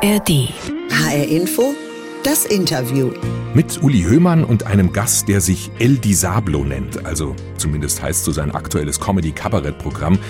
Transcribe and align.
ARD. 0.00 0.50
HR 0.90 1.26
Info, 1.28 1.74
das 2.22 2.46
Interview. 2.46 3.10
Mit 3.52 3.82
Uli 3.82 4.02
Höhmann 4.02 4.44
und 4.44 4.64
einem 4.64 4.92
Gast, 4.92 5.26
der 5.28 5.40
sich 5.40 5.72
El 5.80 5.98
Disablo 5.98 6.62
nennt. 6.62 7.04
Also 7.04 7.34
zumindest 7.56 8.00
heißt 8.00 8.24
so 8.24 8.30
sein 8.30 8.52
aktuelles 8.52 9.00
Comedy-Kabarett-Programm. 9.00 10.20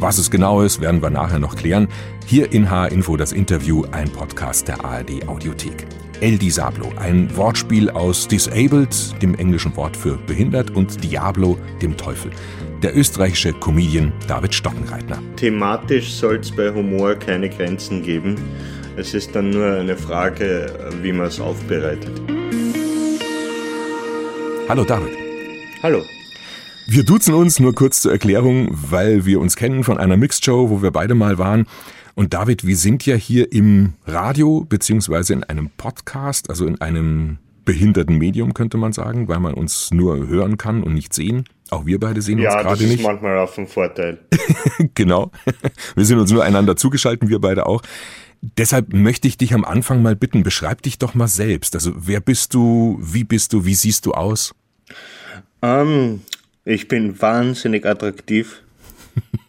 Was 0.00 0.16
es 0.16 0.30
genau 0.30 0.62
ist, 0.62 0.80
werden 0.80 1.02
wir 1.02 1.10
nachher 1.10 1.40
noch 1.40 1.56
klären. 1.56 1.88
Hier 2.24 2.52
in 2.52 2.70
HR 2.70 2.90
Info 2.90 3.18
das 3.18 3.32
Interview, 3.32 3.84
ein 3.90 4.10
Podcast 4.10 4.66
der 4.66 4.82
ARD 4.82 5.28
Audiothek. 5.28 5.86
El 6.20 6.38
Disablo, 6.38 6.90
ein 6.96 7.28
Wortspiel 7.36 7.90
aus 7.90 8.28
Disabled, 8.28 9.20
dem 9.20 9.34
englischen 9.34 9.76
Wort 9.76 9.94
für 9.94 10.16
behindert, 10.16 10.74
und 10.74 11.04
Diablo, 11.04 11.58
dem 11.82 11.98
Teufel. 11.98 12.30
Der 12.82 12.96
österreichische 12.96 13.52
Comedian 13.52 14.12
David 14.26 14.54
Stockenreitner. 14.54 15.20
Thematisch 15.36 16.12
soll 16.12 16.36
es 16.36 16.50
bei 16.50 16.72
Humor 16.72 17.14
keine 17.16 17.50
Grenzen 17.50 18.02
geben. 18.02 18.36
Es 18.98 19.14
ist 19.14 19.32
dann 19.36 19.50
nur 19.50 19.74
eine 19.74 19.96
Frage, 19.96 20.74
wie 21.02 21.12
man 21.12 21.28
es 21.28 21.38
aufbereitet. 21.38 22.20
Hallo 24.68 24.82
David. 24.82 25.16
Hallo. 25.84 26.02
Wir 26.88 27.04
duzen 27.04 27.32
uns 27.34 27.60
nur 27.60 27.76
kurz 27.76 28.02
zur 28.02 28.10
Erklärung, 28.10 28.66
weil 28.72 29.24
wir 29.24 29.38
uns 29.38 29.54
kennen 29.54 29.84
von 29.84 29.98
einer 29.98 30.16
Mixed 30.16 30.44
Show, 30.44 30.68
wo 30.68 30.82
wir 30.82 30.90
beide 30.90 31.14
mal 31.14 31.38
waren. 31.38 31.66
Und 32.16 32.34
David, 32.34 32.66
wir 32.66 32.76
sind 32.76 33.06
ja 33.06 33.14
hier 33.14 33.52
im 33.52 33.92
Radio 34.04 34.66
beziehungsweise 34.68 35.32
in 35.32 35.44
einem 35.44 35.70
Podcast, 35.76 36.50
also 36.50 36.66
in 36.66 36.80
einem 36.80 37.38
behinderten 37.64 38.18
Medium, 38.18 38.52
könnte 38.52 38.78
man 38.78 38.92
sagen, 38.92 39.28
weil 39.28 39.38
man 39.38 39.54
uns 39.54 39.92
nur 39.92 40.26
hören 40.26 40.56
kann 40.56 40.82
und 40.82 40.94
nicht 40.94 41.14
sehen. 41.14 41.44
Auch 41.70 41.86
wir 41.86 42.00
beide 42.00 42.20
sehen 42.20 42.40
ja, 42.40 42.52
uns 42.52 42.62
gerade 42.62 42.82
nicht. 42.82 42.82
Ja, 42.82 42.88
das 42.88 43.00
ist 43.00 43.06
manchmal 43.06 43.38
auch 43.38 43.58
ein 43.58 43.68
Vorteil. 43.68 44.18
genau. 44.94 45.30
Wir 45.94 46.04
sind 46.04 46.18
uns 46.18 46.32
nur 46.32 46.42
einander 46.42 46.74
zugeschaltet, 46.74 47.28
wir 47.28 47.38
beide 47.38 47.66
auch. 47.66 47.82
Deshalb 48.40 48.92
möchte 48.92 49.26
ich 49.26 49.36
dich 49.36 49.52
am 49.52 49.64
Anfang 49.64 50.02
mal 50.02 50.14
bitten, 50.14 50.42
beschreib 50.42 50.82
dich 50.82 50.98
doch 50.98 51.14
mal 51.14 51.28
selbst. 51.28 51.74
Also 51.74 51.92
wer 51.96 52.20
bist 52.20 52.54
du, 52.54 52.98
wie 53.00 53.24
bist 53.24 53.52
du, 53.52 53.64
wie 53.64 53.74
siehst 53.74 54.06
du 54.06 54.12
aus? 54.12 54.54
Um, 55.60 56.22
ich 56.64 56.86
bin 56.86 57.20
wahnsinnig 57.20 57.84
attraktiv. 57.84 58.62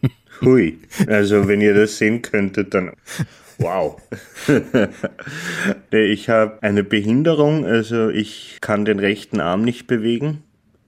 Hui. 0.40 0.78
Also 1.06 1.46
wenn 1.46 1.60
ihr 1.60 1.74
das 1.74 1.98
sehen 1.98 2.22
könntet, 2.22 2.74
dann 2.74 2.92
wow. 3.58 4.00
ich 5.90 6.28
habe 6.28 6.62
eine 6.62 6.82
Behinderung, 6.82 7.66
also 7.66 8.08
ich 8.08 8.58
kann 8.60 8.84
den 8.84 8.98
rechten 8.98 9.40
Arm 9.40 9.62
nicht 9.62 9.86
bewegen 9.86 10.42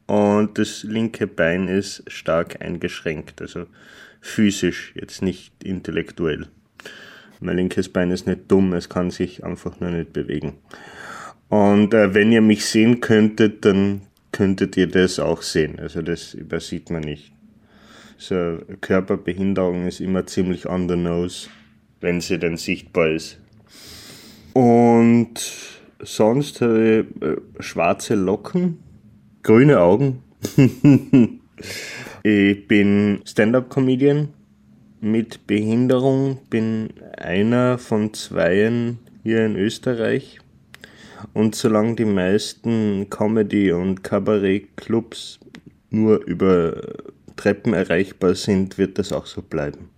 und 0.06 0.58
das 0.58 0.82
linke 0.82 1.26
Bein 1.26 1.68
ist 1.68 2.02
stark 2.10 2.62
eingeschränkt, 2.62 3.40
also 3.40 3.66
physisch, 4.20 4.92
jetzt 4.94 5.22
nicht 5.22 5.52
intellektuell. 5.62 6.48
Mein 7.42 7.56
linkes 7.56 7.88
Bein 7.88 8.10
ist 8.10 8.26
nicht 8.26 8.42
dumm, 8.48 8.72
es 8.72 8.88
kann 8.88 9.10
sich 9.10 9.44
einfach 9.44 9.80
nur 9.80 9.90
nicht 9.90 10.12
bewegen. 10.12 10.54
Und 11.48 11.92
äh, 11.92 12.14
wenn 12.14 12.32
ihr 12.32 12.40
mich 12.40 12.64
sehen 12.64 13.00
könntet, 13.00 13.64
dann 13.64 14.02
könntet 14.30 14.76
ihr 14.76 14.86
das 14.86 15.18
auch 15.18 15.42
sehen. 15.42 15.78
Also 15.78 16.02
das 16.02 16.34
übersieht 16.34 16.90
man 16.90 17.02
nicht. 17.02 17.32
So 18.16 18.58
Körperbehinderung 18.80 19.86
ist 19.86 20.00
immer 20.00 20.24
ziemlich 20.26 20.68
on 20.68 20.88
the 20.88 20.96
nose, 20.96 21.48
wenn 22.00 22.20
sie 22.20 22.38
denn 22.38 22.56
sichtbar 22.56 23.08
ist. 23.10 23.40
Und 24.52 25.34
sonst 26.00 26.60
habe 26.60 27.06
ich 27.10 27.22
äh, 27.22 27.36
schwarze 27.58 28.14
Locken, 28.14 28.78
grüne 29.42 29.80
Augen. 29.80 30.22
ich 32.22 32.68
bin 32.68 33.20
Stand-up-Comedian 33.24 34.28
mit 35.02 35.48
Behinderung, 35.48 36.38
bin 36.48 36.90
einer 37.18 37.76
von 37.76 38.14
zweien 38.14 39.00
hier 39.24 39.44
in 39.44 39.56
Österreich. 39.56 40.38
Und 41.34 41.54
solange 41.54 41.96
die 41.96 42.04
meisten 42.04 43.10
Comedy- 43.10 43.72
und 43.72 44.02
Kabarett-Clubs 44.04 45.40
nur 45.90 46.24
über 46.24 46.80
Treppen 47.36 47.74
erreichbar 47.74 48.34
sind, 48.34 48.78
wird 48.78 48.98
das 48.98 49.12
auch 49.12 49.26
so 49.26 49.42
bleiben. 49.42 49.90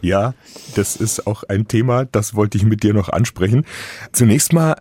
ja, 0.00 0.34
das 0.74 0.96
ist 0.96 1.26
auch 1.26 1.44
ein 1.44 1.68
Thema, 1.68 2.06
das 2.06 2.34
wollte 2.34 2.56
ich 2.56 2.64
mit 2.64 2.82
dir 2.82 2.94
noch 2.94 3.10
ansprechen. 3.10 3.66
Zunächst 4.12 4.52
mal, 4.52 4.76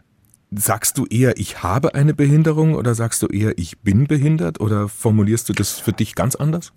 sagst 0.51 0.97
du 0.97 1.05
eher, 1.05 1.37
ich 1.37 1.61
habe 1.61 1.93
eine 1.93 2.13
Behinderung 2.13 2.75
oder 2.75 2.95
sagst 2.95 3.21
du 3.21 3.27
eher, 3.27 3.57
ich 3.57 3.79
bin 3.79 4.07
behindert 4.07 4.61
oder 4.61 4.87
formulierst 4.87 5.49
du 5.49 5.53
das 5.53 5.79
für 5.79 5.93
dich 5.93 6.15
ganz 6.15 6.35
anders? 6.35 6.71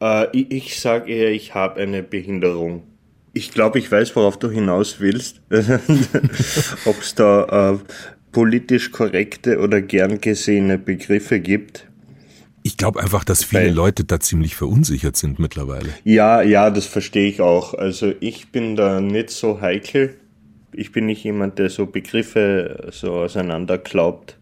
Äh, 0.00 0.26
ich 0.36 0.50
ich 0.50 0.80
sage 0.80 1.12
eher, 1.12 1.30
ich 1.30 1.54
habe 1.54 1.80
eine 1.80 2.02
Behinderung. 2.02 2.82
Ich 3.34 3.50
glaube, 3.52 3.78
ich 3.78 3.90
weiß, 3.90 4.16
worauf 4.16 4.38
du 4.38 4.50
hinaus 4.50 5.00
willst. 5.00 5.40
Ob 6.84 7.00
es 7.00 7.14
da 7.14 7.72
äh, 7.72 7.78
politisch 8.32 8.90
korrekte 8.90 9.58
oder 9.58 9.80
gern 9.80 10.20
gesehene 10.20 10.78
Begriffe 10.78 11.40
gibt. 11.40 11.86
Ich 12.62 12.76
glaube 12.76 13.00
einfach, 13.00 13.24
dass 13.24 13.44
viele 13.44 13.66
Weil, 13.66 13.72
Leute 13.72 14.04
da 14.04 14.20
ziemlich 14.20 14.56
verunsichert 14.56 15.16
sind 15.16 15.38
mittlerweile. 15.38 15.88
Ja, 16.04 16.42
ja, 16.42 16.70
das 16.70 16.86
verstehe 16.86 17.28
ich 17.28 17.40
auch. 17.40 17.74
Also 17.74 18.12
ich 18.20 18.48
bin 18.48 18.76
da 18.76 19.00
nicht 19.00 19.30
so 19.30 19.60
heikel. 19.60 20.16
Ich 20.72 20.92
bin 20.92 21.06
nicht 21.06 21.24
jemand, 21.24 21.58
der 21.58 21.70
so 21.70 21.86
Begriffe 21.86 22.88
so 22.92 23.12
auseinander 23.14 23.78
glaubt, 23.78 24.36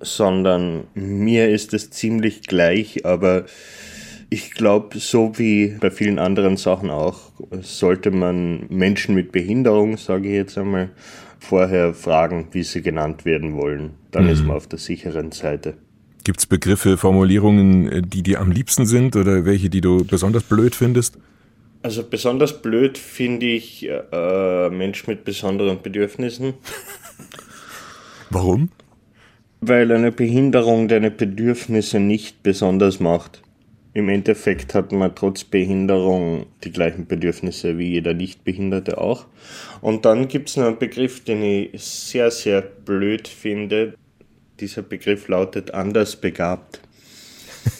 sondern 0.00 0.84
mir 0.94 1.48
ist 1.48 1.72
es 1.72 1.90
ziemlich 1.90 2.42
gleich, 2.42 3.06
aber 3.06 3.46
ich 4.34 4.50
glaube, 4.50 4.98
so 4.98 5.38
wie 5.38 5.76
bei 5.80 5.92
vielen 5.92 6.18
anderen 6.18 6.56
Sachen 6.56 6.90
auch, 6.90 7.30
sollte 7.60 8.10
man 8.10 8.66
Menschen 8.68 9.14
mit 9.14 9.30
Behinderung, 9.30 9.96
sage 9.96 10.26
ich 10.28 10.34
jetzt 10.34 10.58
einmal, 10.58 10.90
vorher 11.38 11.94
fragen, 11.94 12.48
wie 12.50 12.64
sie 12.64 12.82
genannt 12.82 13.24
werden 13.24 13.54
wollen. 13.54 13.90
Dann 14.10 14.24
mhm. 14.24 14.30
ist 14.30 14.44
man 14.44 14.56
auf 14.56 14.66
der 14.66 14.80
sicheren 14.80 15.30
Seite. 15.30 15.74
Gibt 16.24 16.40
es 16.40 16.46
Begriffe, 16.46 16.96
Formulierungen, 16.96 18.10
die 18.10 18.24
dir 18.24 18.40
am 18.40 18.50
liebsten 18.50 18.86
sind 18.86 19.14
oder 19.14 19.44
welche, 19.44 19.70
die 19.70 19.80
du 19.80 20.04
besonders 20.04 20.42
blöd 20.42 20.74
findest? 20.74 21.16
Also 21.82 22.02
besonders 22.02 22.60
blöd 22.60 22.98
finde 22.98 23.46
ich 23.46 23.88
äh, 23.88 24.68
Mensch 24.70 25.06
mit 25.06 25.24
besonderen 25.24 25.80
Bedürfnissen. 25.80 26.54
Warum? 28.30 28.70
Weil 29.60 29.92
eine 29.92 30.10
Behinderung 30.10 30.88
deine 30.88 31.12
Bedürfnisse 31.12 32.00
nicht 32.00 32.42
besonders 32.42 32.98
macht. 32.98 33.43
Im 33.96 34.08
Endeffekt 34.08 34.74
hat 34.74 34.90
man 34.90 35.14
trotz 35.14 35.44
Behinderung 35.44 36.46
die 36.64 36.72
gleichen 36.72 37.06
Bedürfnisse 37.06 37.78
wie 37.78 37.92
jeder 37.92 38.12
Nichtbehinderte 38.12 38.98
auch. 38.98 39.26
Und 39.80 40.04
dann 40.04 40.26
gibt 40.26 40.48
es 40.48 40.56
noch 40.56 40.66
einen 40.66 40.80
Begriff, 40.80 41.22
den 41.22 41.44
ich 41.44 41.80
sehr, 41.80 42.32
sehr 42.32 42.60
blöd 42.60 43.28
finde. 43.28 43.94
Dieser 44.58 44.82
Begriff 44.82 45.28
lautet 45.28 45.74
andersbegabt. 45.74 46.80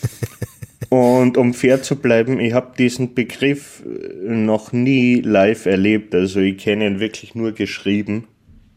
Und 0.88 1.36
um 1.36 1.52
fair 1.52 1.82
zu 1.82 1.97
bleiben, 1.97 2.38
ich 2.38 2.52
habe 2.52 2.76
diesen 2.78 3.14
Begriff 3.14 3.82
noch 4.22 4.72
nie 4.72 5.16
live 5.16 5.66
erlebt. 5.66 6.14
Also 6.14 6.38
ich 6.38 6.58
kenne 6.58 6.86
ihn 6.86 7.00
wirklich 7.00 7.34
nur 7.34 7.50
geschrieben. 7.50 8.28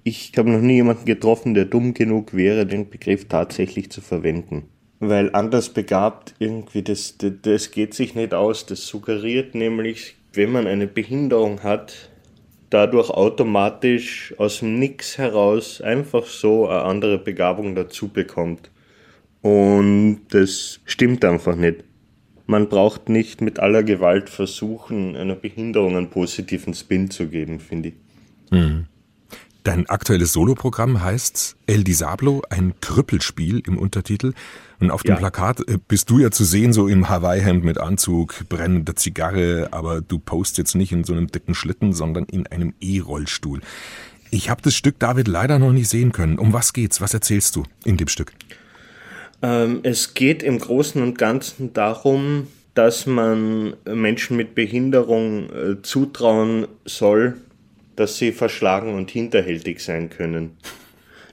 Ich 0.03 0.31
habe 0.37 0.49
noch 0.49 0.61
nie 0.61 0.75
jemanden 0.75 1.05
getroffen, 1.05 1.53
der 1.53 1.65
dumm 1.65 1.93
genug 1.93 2.33
wäre, 2.33 2.65
den 2.65 2.89
Begriff 2.89 3.27
tatsächlich 3.27 3.91
zu 3.91 4.01
verwenden 4.01 4.63
weil 5.00 5.30
anders 5.34 5.69
begabt 5.69 6.35
irgendwie, 6.40 6.81
das, 6.81 7.18
das, 7.18 7.34
das 7.41 7.72
geht 7.72 7.94
sich 7.94 8.16
nicht 8.16 8.34
aus. 8.34 8.66
Das 8.66 8.88
suggeriert 8.88 9.56
nämlich, 9.56 10.16
wenn 10.34 10.52
man 10.52 10.68
eine 10.68 10.88
Behinderung 10.88 11.63
hat, 11.63 12.09
dadurch 12.69 13.09
automatisch 13.09 14.34
aus 14.38 14.59
dem 14.59 14.80
Nix 14.80 15.18
heraus 15.18 15.81
einfach 15.81 16.25
so 16.25 16.68
eine 16.68 16.81
andere 16.81 17.18
Begabung 17.18 17.75
dazu 17.75 18.09
bekommt. 18.09 18.72
Und 19.41 20.22
das 20.30 20.80
stimmt 20.85 21.24
einfach 21.24 21.56
nicht. 21.56 21.84
Man 22.47 22.69
braucht 22.69 23.09
nicht 23.09 23.41
mit 23.41 23.59
aller 23.59 23.84
Gewalt 23.84 24.29
versuchen, 24.29 25.16
einer 25.16 25.35
Behinderung 25.35 25.96
einen 25.96 26.09
positiven 26.09 26.73
Spin 26.73 27.09
zu 27.11 27.28
geben, 27.28 27.59
finde 27.59 27.90
ich. 27.90 27.96
Mhm. 28.52 28.85
Dein 29.63 29.87
aktuelles 29.89 30.33
Soloprogramm 30.33 31.03
heißt 31.03 31.57
El 31.67 31.83
Disablo, 31.83 32.41
ein 32.49 32.73
Krüppelspiel 32.79 33.61
im 33.67 33.77
Untertitel. 33.77 34.33
Und 34.79 34.91
auf 34.91 35.03
dem 35.03 35.15
ja. 35.15 35.17
Plakat 35.17 35.67
äh, 35.67 35.77
bist 35.87 36.09
du 36.09 36.19
ja 36.19 36.31
zu 36.31 36.45
sehen, 36.45 36.71
so 36.71 36.87
im 36.87 37.09
Hawaii-Hemd 37.09 37.63
mit 37.63 37.77
Anzug, 37.77 38.45
brennender 38.47 38.95
Zigarre, 38.95 39.69
aber 39.71 40.01
du 40.01 40.19
post 40.19 40.57
jetzt 40.57 40.75
nicht 40.75 40.91
in 40.91 41.03
so 41.03 41.13
einem 41.13 41.27
dicken 41.27 41.55
Schlitten, 41.55 41.93
sondern 41.93 42.25
in 42.25 42.47
einem 42.47 42.73
E-Rollstuhl. 42.79 43.61
Ich 44.29 44.49
habe 44.49 44.61
das 44.61 44.75
Stück 44.75 44.99
David 44.99 45.27
leider 45.27 45.59
noch 45.59 45.71
nicht 45.71 45.89
sehen 45.89 46.11
können. 46.11 46.37
Um 46.37 46.53
was 46.53 46.73
geht's? 46.73 47.01
Was 47.01 47.13
erzählst 47.13 47.55
du 47.55 47.63
in 47.85 47.97
dem 47.97 48.07
Stück? 48.07 48.33
Ähm, 49.41 49.79
es 49.83 50.13
geht 50.13 50.43
im 50.43 50.59
Großen 50.59 51.01
und 51.01 51.17
Ganzen 51.17 51.73
darum, 51.73 52.47
dass 52.73 53.05
man 53.05 53.75
Menschen 53.85 54.37
mit 54.37 54.53
Behinderung 54.53 55.49
äh, 55.49 55.81
zutrauen 55.81 56.67
soll, 56.85 57.35
dass 57.97 58.17
sie 58.17 58.32
verschlagen 58.32 58.94
und 58.94 59.11
hinterhältig 59.11 59.82
sein 59.82 60.09
können. 60.09 60.58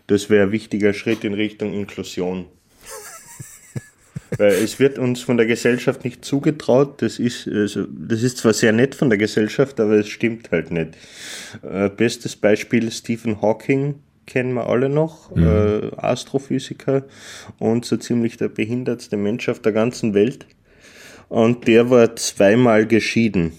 Das 0.09 0.29
wäre 0.29 0.47
ein 0.47 0.53
wichtiger 0.53 0.93
Schritt 0.93 1.23
in 1.23 1.35
Richtung 1.35 1.73
Inklusion. 1.73 2.47
Weil 4.37 4.53
es 4.55 4.81
wird 4.81 4.99
uns 4.99 5.21
von 5.21 5.37
der 5.37 5.47
Gesellschaft 5.47 6.05
nicht 6.05 6.25
zugetraut. 6.25 7.01
Das 7.03 7.21
ist, 7.21 7.47
also, 7.47 7.87
das 7.89 8.23
ist 8.23 8.39
zwar 8.39 8.53
sehr 8.53 8.73
nett 8.73 8.97
von 8.97 9.09
der 9.09 9.19
Gesellschaft, 9.19 9.79
aber 9.79 9.93
es 9.93 10.09
stimmt 10.09 10.51
halt 10.51 10.73
nicht. 10.73 10.97
Äh, 11.63 11.89
bestes 11.91 12.35
Beispiel 12.35 12.91
Stephen 12.91 13.41
Hawking 13.41 13.97
kennen 14.27 14.55
wir 14.55 14.67
alle 14.69 14.89
noch, 14.89 15.35
mhm. 15.37 15.47
äh, 15.47 15.97
Astrophysiker 15.97 17.05
und 17.59 17.85
so 17.85 17.97
ziemlich 17.97 18.37
der 18.39 18.49
behindertste 18.49 19.17
Mensch 19.17 19.49
auf 19.49 19.61
der 19.61 19.73
ganzen 19.73 20.15
Welt. 20.15 20.47
Und 21.29 21.69
der 21.69 21.91
war 21.91 22.17
zweimal 22.17 22.87
geschieden. 22.87 23.53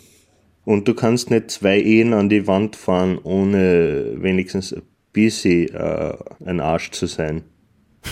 Und 0.66 0.88
du 0.88 0.96
kannst 0.96 1.30
nicht 1.30 1.52
zwei 1.52 1.80
Ehen 1.80 2.14
an 2.14 2.28
die 2.28 2.48
Wand 2.48 2.76
fahren, 2.76 3.20
ohne 3.22 4.16
wenigstens 4.18 4.74
ein 4.74 4.82
bisschen 5.14 5.70
äh, 5.74 6.18
ein 6.44 6.60
Arsch 6.60 6.92
zu 6.92 7.06
sein, 7.06 7.44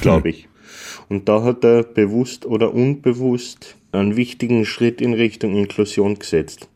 glaube 0.01 0.29
ich. 0.29 0.47
Und 1.09 1.27
da 1.27 1.43
hat 1.43 1.63
er 1.63 1.83
bewusst 1.83 2.45
oder 2.45 2.73
unbewusst 2.73 3.75
einen 3.91 4.15
wichtigen 4.15 4.65
Schritt 4.65 5.01
in 5.01 5.13
Richtung 5.13 5.55
Inklusion 5.55 6.17
gesetzt. 6.17 6.69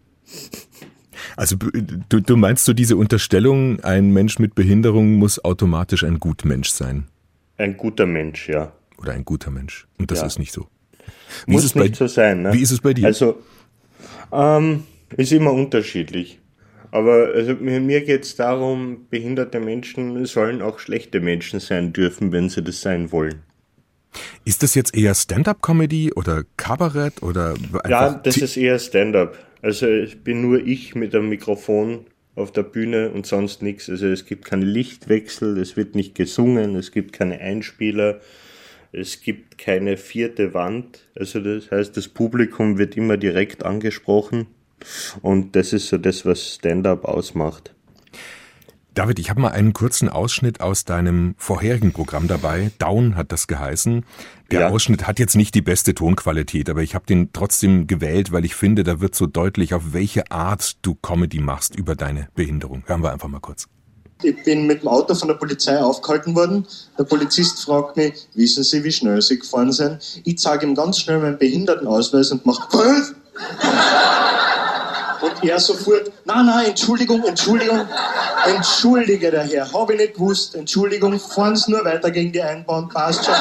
Also 1.36 1.56
du, 1.56 2.20
du 2.20 2.36
meinst 2.36 2.66
so 2.66 2.74
diese 2.74 2.98
Unterstellung, 2.98 3.80
ein 3.82 4.12
Mensch 4.12 4.40
mit 4.40 4.56
Behinderung 4.56 5.16
muss 5.16 5.44
automatisch 5.44 6.04
ein 6.04 6.20
Gutmensch 6.20 6.70
sein? 6.70 7.08
Ein 7.58 7.78
guter 7.78 8.06
Mensch, 8.06 8.50
ja. 8.50 8.72
Oder 9.00 9.14
ein 9.14 9.26
guter 9.26 9.52
Mensch. 9.52 9.88
Und 9.98 10.12
das 10.12 10.22
ja. 10.22 10.28
ist 10.28 10.40
nicht 10.40 10.52
so. 10.52 10.68
Wie 11.46 11.54
muss 11.54 11.64
nicht 11.64 11.92
bei, 11.92 11.94
so 11.94 12.08
sein. 12.08 12.44
Ne? 12.44 12.54
Wie 12.54 12.62
ist 12.62 12.72
es 12.72 12.82
bei 12.82 12.94
dir? 12.94 13.06
Also, 13.06 13.40
ähm, 14.32 14.84
ist 15.16 15.32
immer 15.32 15.54
unterschiedlich. 15.54 16.40
Aber 16.92 17.32
also 17.34 17.56
mir 17.56 18.02
geht 18.02 18.24
es 18.24 18.36
darum, 18.36 19.08
behinderte 19.10 19.60
Menschen 19.60 20.26
sollen 20.26 20.62
auch 20.62 20.80
schlechte 20.80 21.20
Menschen 21.20 21.60
sein 21.60 21.94
dürfen, 21.94 22.32
wenn 22.32 22.50
sie 22.50 22.64
das 22.64 22.82
sein 22.82 23.12
wollen. 23.12 23.44
Ist 24.46 24.64
das 24.64 24.74
jetzt 24.74 24.96
eher 24.96 25.14
Stand-up-Comedy 25.14 26.14
oder 26.14 26.44
Kabarett 26.56 27.22
oder 27.22 27.56
Ja, 27.88 28.14
das 28.14 28.38
ist 28.38 28.58
eher 28.58 28.80
Stand-up. 28.80 29.38
Also 29.62 29.88
ich 29.88 30.24
bin 30.24 30.42
nur 30.42 30.66
ich 30.66 30.96
mit 30.96 31.14
einem 31.14 31.30
Mikrofon 31.30 32.06
auf 32.36 32.52
der 32.52 32.64
Bühne 32.64 33.10
und 33.10 33.26
sonst 33.26 33.62
nichts. 33.62 33.90
Also 33.90 34.08
es 34.08 34.26
gibt 34.26 34.46
keine 34.46 34.66
Lichtwechsel, 34.66 35.58
es 35.58 35.76
wird 35.76 35.96
nicht 35.96 36.16
gesungen, 36.16 36.76
es 36.76 36.92
gibt 36.92 37.12
keine 37.12 37.40
Einspieler, 37.40 38.22
es 38.92 39.22
gibt 39.22 39.58
keine 39.58 39.98
vierte 39.98 40.54
Wand. 40.54 41.08
Also 41.16 41.42
das 41.42 41.70
heißt, 41.70 41.98
das 41.98 42.08
Publikum 42.08 42.78
wird 42.78 42.96
immer 42.96 43.18
direkt 43.18 43.66
angesprochen 43.66 44.48
und 45.22 45.56
das 45.56 45.74
ist 45.74 45.88
so 45.88 45.98
das, 45.98 46.26
was 46.26 46.56
Stand-up 46.56 47.06
ausmacht. 47.06 47.74
David, 48.98 49.20
ich 49.20 49.30
habe 49.30 49.42
mal 49.42 49.52
einen 49.52 49.74
kurzen 49.74 50.10
Ausschnitt 50.10 50.60
aus 50.60 50.84
deinem 50.84 51.36
vorherigen 51.38 51.94
Programm 51.94 52.28
dabei. 52.28 52.72
Down 52.80 53.16
hat 53.16 53.32
das 53.32 53.46
geheißen. 53.46 54.04
Der 54.50 54.62
ja. 54.62 54.70
Ausschnitt 54.70 55.06
hat 55.06 55.20
jetzt 55.20 55.36
nicht 55.36 55.54
die 55.54 55.62
beste 55.62 55.94
Tonqualität, 55.94 56.68
aber 56.68 56.82
ich 56.82 56.96
habe 56.96 57.06
den 57.06 57.32
trotzdem 57.32 57.86
gewählt, 57.86 58.32
weil 58.32 58.44
ich 58.44 58.56
finde, 58.56 58.84
da 58.84 59.00
wird 59.00 59.14
so 59.14 59.28
deutlich, 59.28 59.76
auf 59.76 59.94
welche 59.94 60.32
Art 60.32 60.78
du 60.82 60.96
Comedy 60.96 61.38
machst 61.40 61.76
über 61.76 61.96
deine 61.96 62.30
Behinderung. 62.34 62.86
Hören 62.88 63.04
wir 63.04 63.14
einfach 63.14 63.28
mal 63.28 63.40
kurz. 63.40 63.68
Ich 64.24 64.44
bin 64.44 64.66
mit 64.66 64.82
dem 64.82 64.88
Auto 64.88 65.14
von 65.14 65.28
der 65.28 65.36
Polizei 65.36 65.78
aufgehalten 65.78 66.34
worden. 66.36 66.66
Der 66.98 67.04
Polizist 67.04 67.64
fragt 67.64 67.98
mich, 67.98 68.28
wissen 68.34 68.64
Sie, 68.64 68.84
wie 68.84 68.92
schnell 68.92 69.22
Sie 69.22 69.38
gefahren 69.38 69.72
sind? 69.72 70.22
Ich 70.24 70.40
zeige 70.40 70.66
ihm 70.66 70.74
ganz 70.74 70.98
schnell 70.98 71.20
meinen 71.20 71.38
Behindertenausweis 71.38 72.32
und 72.32 72.44
mache 72.48 72.68
und 75.22 75.44
er 75.44 75.60
sofort, 75.60 76.12
na, 76.26 76.44
na, 76.44 76.64
Entschuldigung, 76.64 77.24
Entschuldigung, 77.24 77.88
entschuldige 78.46 79.32
der 79.32 79.44
Herr, 79.44 79.72
habe 79.74 79.94
ich 79.94 80.00
nicht 80.00 80.14
gewusst, 80.16 80.56
Entschuldigung, 80.56 81.20
fahren 81.20 81.56
Sie 81.56 81.72
nur 81.72 81.84
weiter 81.84 82.12
gegen 82.12 82.32
die 82.32 82.42
Einbahn, 82.42 82.90
passt 82.90 83.26
schon. 83.26 83.36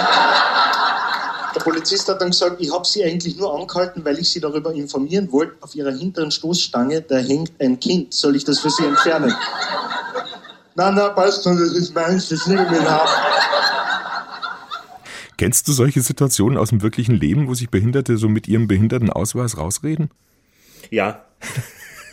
Der 1.54 1.60
Polizist 1.60 2.08
hat 2.08 2.20
dann 2.20 2.30
gesagt, 2.30 2.56
ich 2.58 2.72
habe 2.72 2.86
Sie 2.86 3.04
eigentlich 3.04 3.36
nur 3.36 3.58
angehalten, 3.58 4.04
weil 4.04 4.18
ich 4.18 4.30
Sie 4.30 4.40
darüber 4.40 4.72
informieren 4.72 5.30
wollte, 5.32 5.54
auf 5.60 5.74
Ihrer 5.74 5.92
hinteren 5.92 6.30
Stoßstange, 6.30 7.02
da 7.02 7.16
hängt 7.16 7.52
ein 7.60 7.80
Kind, 7.80 8.12
soll 8.12 8.36
ich 8.36 8.44
das 8.44 8.58
für 8.60 8.70
Sie 8.70 8.84
entfernen? 8.84 9.34
na, 10.74 10.90
na, 10.90 11.08
passt 11.10 11.44
schon, 11.44 11.58
das 11.58 11.72
ist 11.72 11.94
meins, 11.94 12.28
das 12.28 12.46
nehme 12.46 12.64
ich 12.64 12.70
mit 12.70 12.86
ab. 12.86 13.08
Kennst 15.38 15.68
du 15.68 15.72
solche 15.72 16.00
Situationen 16.00 16.56
aus 16.56 16.70
dem 16.70 16.82
wirklichen 16.82 17.14
Leben, 17.14 17.46
wo 17.46 17.54
sich 17.54 17.68
Behinderte 17.68 18.16
so 18.16 18.28
mit 18.28 18.48
ihrem 18.48 18.68
Behindertenausweis 18.68 19.58
rausreden? 19.58 20.10
Ja, 20.90 21.26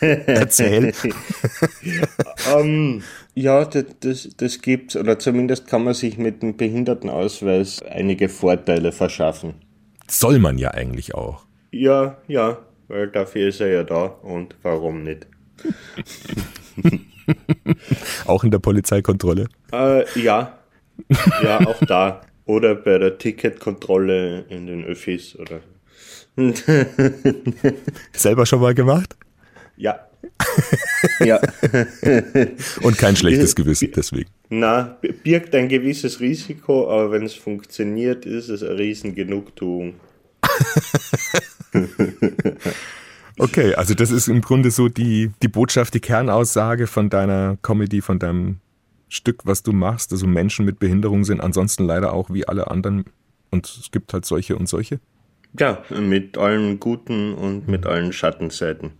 Erzähl. 0.00 0.92
um, 2.54 2.60
ähm, 2.60 3.02
ja, 3.34 3.64
das, 3.64 3.84
das, 4.00 4.28
das 4.36 4.60
gibt's, 4.60 4.96
oder 4.96 5.18
zumindest 5.18 5.66
kann 5.66 5.84
man 5.84 5.94
sich 5.94 6.18
mit 6.18 6.42
dem 6.42 6.56
Behindertenausweis 6.56 7.82
einige 7.82 8.28
Vorteile 8.28 8.92
verschaffen. 8.92 9.54
Soll 10.08 10.38
man 10.38 10.58
ja 10.58 10.72
eigentlich 10.72 11.14
auch. 11.14 11.44
Ja, 11.70 12.18
ja, 12.28 12.58
weil 12.88 13.08
dafür 13.08 13.48
ist 13.48 13.60
er 13.60 13.68
ja 13.68 13.82
da 13.82 14.04
und 14.04 14.56
warum 14.62 15.02
nicht? 15.02 15.26
auch 18.26 18.44
in 18.44 18.50
der 18.50 18.58
Polizeikontrolle? 18.58 19.48
Äh, 19.72 20.04
ja, 20.20 20.58
ja, 21.42 21.66
auch 21.66 21.80
da. 21.86 22.20
Oder 22.44 22.74
bei 22.74 22.98
der 22.98 23.16
Ticketkontrolle 23.16 24.44
in 24.50 24.66
den 24.66 24.84
Öffis 24.84 25.34
oder. 25.36 25.60
Selber 28.12 28.46
schon 28.46 28.60
mal 28.60 28.74
gemacht? 28.74 29.16
Ja. 29.76 30.00
ja. 31.20 31.40
Und 32.82 32.98
kein 32.98 33.14
schlechtes 33.16 33.54
Gewissen 33.54 33.92
deswegen. 33.94 34.30
Na, 34.48 34.98
birgt 35.22 35.54
ein 35.54 35.68
gewisses 35.68 36.20
Risiko, 36.20 36.90
aber 36.90 37.12
wenn 37.12 37.24
es 37.24 37.34
funktioniert, 37.34 38.26
ist 38.26 38.48
es 38.48 38.62
eine 38.62 38.78
Riesengenugtuung. 38.78 39.94
okay, 43.38 43.74
also 43.74 43.94
das 43.94 44.10
ist 44.10 44.28
im 44.28 44.40
Grunde 44.40 44.70
so 44.70 44.88
die, 44.88 45.30
die 45.42 45.48
Botschaft, 45.48 45.94
die 45.94 46.00
Kernaussage 46.00 46.86
von 46.86 47.10
deiner 47.10 47.58
Comedy, 47.62 48.00
von 48.00 48.18
deinem 48.18 48.58
Stück, 49.08 49.42
was 49.44 49.62
du 49.62 49.72
machst. 49.72 50.12
Also 50.12 50.26
Menschen 50.26 50.64
mit 50.64 50.78
Behinderung 50.78 51.24
sind 51.24 51.40
ansonsten 51.40 51.84
leider 51.84 52.12
auch 52.12 52.30
wie 52.30 52.46
alle 52.46 52.70
anderen 52.70 53.04
und 53.50 53.66
es 53.66 53.90
gibt 53.90 54.12
halt 54.12 54.24
solche 54.24 54.56
und 54.56 54.68
solche. 54.68 55.00
Ja, 55.58 55.82
mit 55.90 56.36
allen 56.36 56.80
guten 56.80 57.34
und 57.34 57.68
mit 57.68 57.86
allen 57.86 58.12
Schattenseiten. 58.12 58.92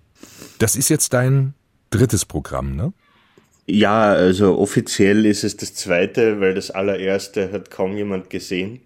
Das 0.58 0.76
ist 0.76 0.88
jetzt 0.88 1.12
dein 1.12 1.54
drittes 1.90 2.24
Programm, 2.24 2.76
ne? 2.76 2.92
Ja, 3.66 4.12
also 4.12 4.58
offiziell 4.58 5.24
ist 5.24 5.42
es 5.42 5.56
das 5.56 5.74
zweite, 5.74 6.40
weil 6.40 6.54
das 6.54 6.70
allererste 6.70 7.50
hat 7.50 7.70
kaum 7.70 7.96
jemand 7.96 8.28
gesehen. 8.28 8.80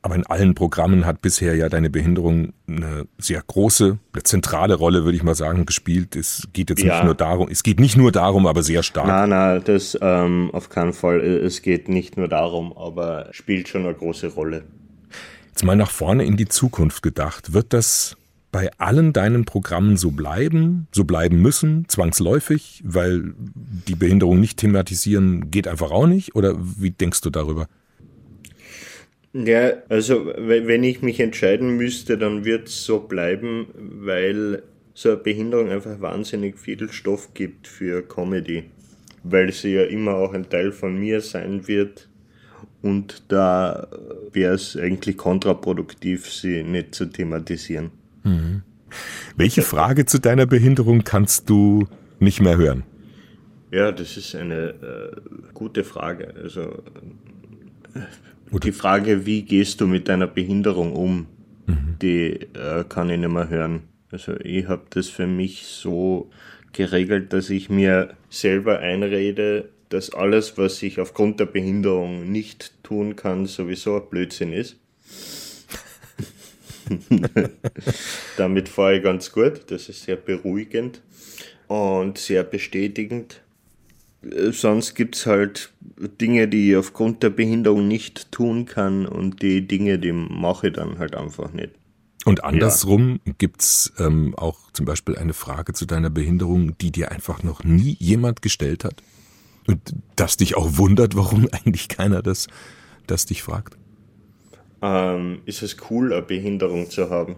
Aber 0.00 0.14
in 0.14 0.24
allen 0.26 0.54
Programmen 0.54 1.04
hat 1.04 1.20
bisher 1.20 1.54
ja 1.56 1.68
deine 1.68 1.90
Behinderung 1.90 2.52
eine 2.66 3.06
sehr 3.18 3.42
große, 3.46 3.98
eine 4.12 4.22
zentrale 4.22 4.74
Rolle, 4.74 5.04
würde 5.04 5.16
ich 5.16 5.24
mal 5.24 5.34
sagen, 5.34 5.66
gespielt. 5.66 6.16
Es 6.16 6.48
geht 6.52 6.70
jetzt 6.70 6.82
ja. 6.82 6.94
nicht 6.94 7.04
nur 7.04 7.14
darum, 7.14 7.48
es 7.50 7.62
geht 7.62 7.80
nicht 7.80 7.96
nur 7.96 8.12
darum, 8.12 8.46
aber 8.46 8.62
sehr 8.62 8.82
stark. 8.82 9.08
Nein, 9.08 9.30
nein, 9.30 9.62
das 9.64 9.98
ähm, 10.00 10.50
auf 10.52 10.70
keinen 10.70 10.92
Fall. 10.92 11.20
Es 11.20 11.62
geht 11.62 11.88
nicht 11.88 12.16
nur 12.16 12.28
darum, 12.28 12.72
aber 12.76 13.28
spielt 13.32 13.68
schon 13.68 13.84
eine 13.84 13.94
große 13.94 14.28
Rolle. 14.28 14.64
Jetzt 15.58 15.64
mal 15.64 15.74
nach 15.74 15.90
vorne 15.90 16.24
in 16.24 16.36
die 16.36 16.46
Zukunft 16.46 17.02
gedacht. 17.02 17.52
Wird 17.52 17.72
das 17.72 18.16
bei 18.52 18.70
allen 18.78 19.12
deinen 19.12 19.44
Programmen 19.44 19.96
so 19.96 20.12
bleiben, 20.12 20.86
so 20.92 21.02
bleiben 21.02 21.42
müssen, 21.42 21.88
zwangsläufig, 21.88 22.80
weil 22.84 23.34
die 23.88 23.96
Behinderung 23.96 24.38
nicht 24.38 24.60
thematisieren 24.60 25.50
geht 25.50 25.66
einfach 25.66 25.90
auch 25.90 26.06
nicht? 26.06 26.36
Oder 26.36 26.56
wie 26.60 26.92
denkst 26.92 27.22
du 27.22 27.30
darüber? 27.30 27.66
Ja, 29.32 29.72
also 29.88 30.32
wenn 30.36 30.84
ich 30.84 31.02
mich 31.02 31.18
entscheiden 31.18 31.76
müsste, 31.76 32.16
dann 32.16 32.44
wird 32.44 32.68
es 32.68 32.84
so 32.84 33.00
bleiben, 33.00 33.66
weil 33.74 34.62
so 34.94 35.08
eine 35.08 35.18
Behinderung 35.18 35.70
einfach 35.70 36.00
wahnsinnig 36.00 36.56
viel 36.56 36.88
Stoff 36.88 37.34
gibt 37.34 37.66
für 37.66 38.06
Comedy, 38.06 38.62
weil 39.24 39.52
sie 39.52 39.74
ja 39.74 39.82
immer 39.82 40.14
auch 40.14 40.34
ein 40.34 40.48
Teil 40.48 40.70
von 40.70 40.96
mir 40.96 41.20
sein 41.20 41.66
wird. 41.66 42.07
Und 42.82 43.24
da 43.28 43.88
wäre 44.32 44.54
es 44.54 44.76
eigentlich 44.76 45.16
kontraproduktiv, 45.16 46.30
sie 46.30 46.62
nicht 46.62 46.94
zu 46.94 47.06
thematisieren. 47.06 47.90
Mhm. 48.22 48.62
Welche 49.36 49.62
Frage 49.62 50.06
zu 50.06 50.18
deiner 50.18 50.46
Behinderung 50.46 51.04
kannst 51.04 51.50
du 51.50 51.88
nicht 52.20 52.40
mehr 52.40 52.56
hören? 52.56 52.84
Ja, 53.70 53.92
das 53.92 54.16
ist 54.16 54.34
eine 54.34 54.70
äh, 54.70 55.16
gute 55.52 55.84
Frage. 55.84 56.34
Also 56.42 56.82
äh, 57.94 58.58
die 58.62 58.72
Frage, 58.72 59.26
wie 59.26 59.42
gehst 59.42 59.80
du 59.80 59.86
mit 59.86 60.08
deiner 60.08 60.26
Behinderung 60.26 60.92
um, 60.92 61.26
mhm. 61.66 61.96
die 62.00 62.40
äh, 62.54 62.84
kann 62.88 63.10
ich 63.10 63.18
nicht 63.18 63.30
mehr 63.30 63.48
hören. 63.48 63.82
Also 64.10 64.34
ich 64.40 64.68
habe 64.68 64.84
das 64.90 65.08
für 65.08 65.26
mich 65.26 65.66
so 65.66 66.30
geregelt, 66.72 67.32
dass 67.32 67.50
ich 67.50 67.68
mir 67.68 68.14
selber 68.30 68.78
einrede, 68.78 69.68
dass 69.88 70.10
alles, 70.10 70.58
was 70.58 70.82
ich 70.82 71.00
aufgrund 71.00 71.40
der 71.40 71.46
Behinderung 71.46 72.30
nicht 72.30 72.72
tun 72.82 73.16
kann, 73.16 73.46
sowieso 73.46 73.96
ein 73.96 74.08
Blödsinn 74.10 74.52
ist. 74.52 74.76
Damit 78.36 78.68
fahre 78.68 78.96
ich 78.96 79.02
ganz 79.02 79.32
gut. 79.32 79.70
Das 79.70 79.88
ist 79.88 80.04
sehr 80.04 80.16
beruhigend 80.16 81.02
und 81.66 82.18
sehr 82.18 82.44
bestätigend. 82.44 83.42
Äh, 84.22 84.52
sonst 84.52 84.94
gibt's 84.94 85.26
halt 85.26 85.72
Dinge, 86.20 86.48
die 86.48 86.70
ich 86.70 86.76
aufgrund 86.76 87.22
der 87.22 87.30
Behinderung 87.30 87.88
nicht 87.88 88.32
tun 88.32 88.66
kann 88.66 89.06
und 89.06 89.42
die 89.42 89.66
Dinge, 89.66 89.98
die 89.98 90.12
mache 90.12 90.68
ich 90.68 90.74
dann 90.74 90.98
halt 90.98 91.14
einfach 91.14 91.52
nicht. 91.52 91.70
Und 92.24 92.44
andersrum 92.44 93.20
ja. 93.24 93.32
gibt's 93.38 93.92
ähm, 93.98 94.34
auch 94.36 94.70
zum 94.72 94.84
Beispiel 94.84 95.16
eine 95.16 95.34
Frage 95.34 95.72
zu 95.72 95.86
deiner 95.86 96.10
Behinderung, 96.10 96.76
die 96.78 96.90
dir 96.90 97.10
einfach 97.10 97.42
noch 97.42 97.64
nie 97.64 97.96
jemand 98.00 98.42
gestellt 98.42 98.84
hat? 98.84 99.02
Und 99.68 99.94
das 100.16 100.38
dich 100.38 100.56
auch 100.56 100.78
wundert, 100.78 101.14
warum 101.14 101.46
eigentlich 101.52 101.88
keiner 101.88 102.22
das, 102.22 102.48
das 103.06 103.26
dich 103.26 103.42
fragt? 103.42 103.76
Ähm, 104.80 105.42
ist 105.44 105.62
es 105.62 105.76
cool, 105.90 106.12
eine 106.12 106.22
Behinderung 106.22 106.90
zu 106.90 107.10
haben? 107.10 107.36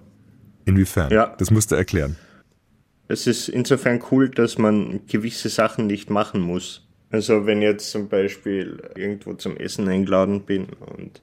Inwiefern? 0.64 1.10
Ja. 1.10 1.34
Das 1.38 1.50
musst 1.50 1.72
du 1.72 1.74
erklären. 1.74 2.16
Es 3.08 3.26
ist 3.26 3.48
insofern 3.48 4.00
cool, 4.10 4.28
dass 4.28 4.56
man 4.56 5.00
gewisse 5.06 5.48
Sachen 5.48 5.88
nicht 5.88 6.10
machen 6.10 6.40
muss. 6.40 6.86
Also 7.10 7.44
wenn 7.44 7.60
jetzt 7.60 7.90
zum 7.90 8.08
Beispiel 8.08 8.80
irgendwo 8.94 9.34
zum 9.34 9.56
Essen 9.56 9.88
eingeladen 9.88 10.42
bin 10.42 10.66
und 10.96 11.20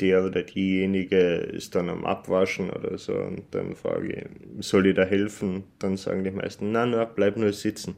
der 0.00 0.24
oder 0.24 0.44
diejenige 0.44 1.16
ist 1.16 1.74
dann 1.74 1.88
am 1.88 2.04
Abwaschen 2.04 2.70
oder 2.70 2.96
so 2.98 3.14
und 3.14 3.42
dann 3.50 3.74
frage 3.74 4.12
ich, 4.12 4.64
soll 4.64 4.86
ich 4.86 4.94
da 4.94 5.02
helfen? 5.02 5.64
Dann 5.80 5.96
sagen 5.96 6.22
die 6.22 6.30
meisten, 6.30 6.70
na, 6.70 6.86
na, 6.86 7.04
bleib 7.04 7.36
nur 7.36 7.52
sitzen. 7.52 7.96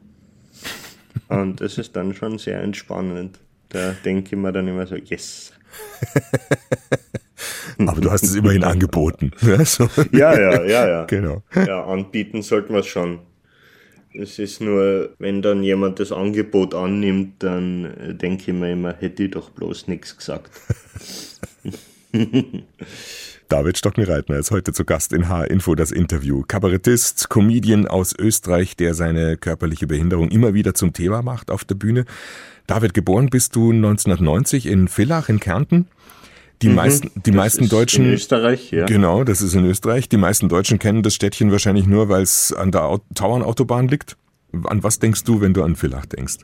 Und 1.29 1.61
das 1.61 1.79
ist 1.79 1.97
dann 1.97 2.15
schon 2.15 2.39
sehr 2.39 2.63
entspannend. 2.63 3.39
Da 3.71 3.95
denke 4.05 4.35
ich 4.35 4.41
mir 4.41 4.53
dann 4.53 4.69
immer 4.69 4.87
so, 4.87 4.97
yes. 4.97 5.53
Aber 7.79 8.01
du 8.01 8.11
hast 8.11 8.25
es 8.25 8.35
immerhin 8.35 8.65
angeboten. 8.65 9.31
Ne? 9.43 9.59
So. 9.65 9.89
Ja, 10.13 10.39
ja, 10.39 10.65
ja, 10.65 10.89
ja. 10.89 11.05
Genau. 11.05 11.43
Ja, 11.55 11.85
anbieten 11.85 12.43
sollten 12.43 12.73
wir 12.73 12.81
es 12.81 12.87
schon. 12.87 13.21
Es 14.15 14.39
ist 14.39 14.61
nur, 14.61 15.15
wenn 15.19 15.43
dann 15.43 15.63
jemand 15.63 16.01
das 16.01 16.11
Angebot 16.11 16.75
annimmt, 16.75 17.43
dann 17.43 18.19
denke 18.19 18.51
ich 18.51 18.57
mir 18.57 18.73
immer, 18.73 18.95
hätte 18.95 19.25
ich 19.25 19.31
doch 19.31 19.51
bloß 19.51 19.87
nichts 19.87 20.17
gesagt. 20.17 20.51
David 23.49 23.79
Stockner-Reitner 23.79 24.37
ist 24.37 24.51
heute 24.51 24.75
zu 24.75 24.85
Gast 24.85 25.15
in 25.15 25.31
H-Info 25.31 25.75
das 25.75 25.91
Interview. 25.91 26.45
Kabarettist, 26.47 27.31
Comedian 27.31 27.87
aus 27.87 28.15
Österreich, 28.15 28.77
der 28.77 28.93
seine 28.93 29.39
körperliche 29.39 29.87
Behinderung 29.87 30.29
immer 30.29 30.53
wieder 30.53 30.75
zum 30.75 30.93
Thema 30.93 31.23
macht 31.23 31.51
auf 31.51 31.65
der 31.65 31.75
Bühne. 31.75 32.05
David, 32.67 32.93
geboren 32.93 33.31
bist 33.31 33.57
du 33.57 33.71
1990 33.71 34.67
in 34.67 34.87
Villach 34.87 35.31
in 35.31 35.41
Kärnten. 35.41 35.87
Die 36.61 36.69
mhm, 36.69 36.75
meisten, 36.75 37.11
die 37.25 37.31
meisten 37.33 37.71
Deutschen. 37.71 38.05
In 38.05 38.13
Österreich, 38.13 38.71
ja. 38.71 38.85
Genau, 38.85 39.25
das 39.25 39.41
ist 39.41 39.55
in 39.55 39.65
Österreich. 39.65 40.11
Die 40.11 40.19
meisten 40.19 40.51
Deutschen 40.51 40.79
kennen 40.79 41.03
das 41.03 41.15
Städtchen 41.15 41.51
wahrscheinlich 41.51 41.87
nur, 41.87 42.11
weil 42.11 42.23
es 42.23 42.53
an 42.53 42.71
der 42.71 43.01
Tauernautobahn 43.15 43.89
liegt. 43.89 44.19
An 44.65 44.83
was 44.83 44.99
denkst 44.99 45.25
du, 45.25 45.41
wenn 45.41 45.55
du 45.55 45.63
an 45.63 45.75
Villach 45.75 46.05
denkst? 46.05 46.39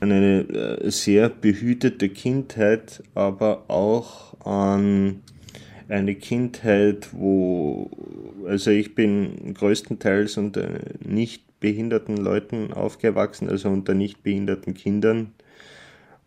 An 0.00 0.10
eine 0.10 0.40
äh, 0.48 0.90
sehr 0.90 1.28
behütete 1.28 2.08
Kindheit, 2.08 3.04
aber 3.14 3.70
auch 3.70 4.34
an 4.44 5.20
eine 5.88 6.14
Kindheit, 6.14 7.08
wo, 7.12 7.90
also 8.46 8.70
ich 8.70 8.94
bin 8.94 9.54
größtenteils 9.54 10.36
unter 10.36 10.68
nicht 11.04 11.42
behinderten 11.60 12.16
Leuten 12.16 12.72
aufgewachsen, 12.72 13.48
also 13.48 13.70
unter 13.70 13.94
nicht 13.94 14.22
behinderten 14.22 14.74
Kindern. 14.74 15.32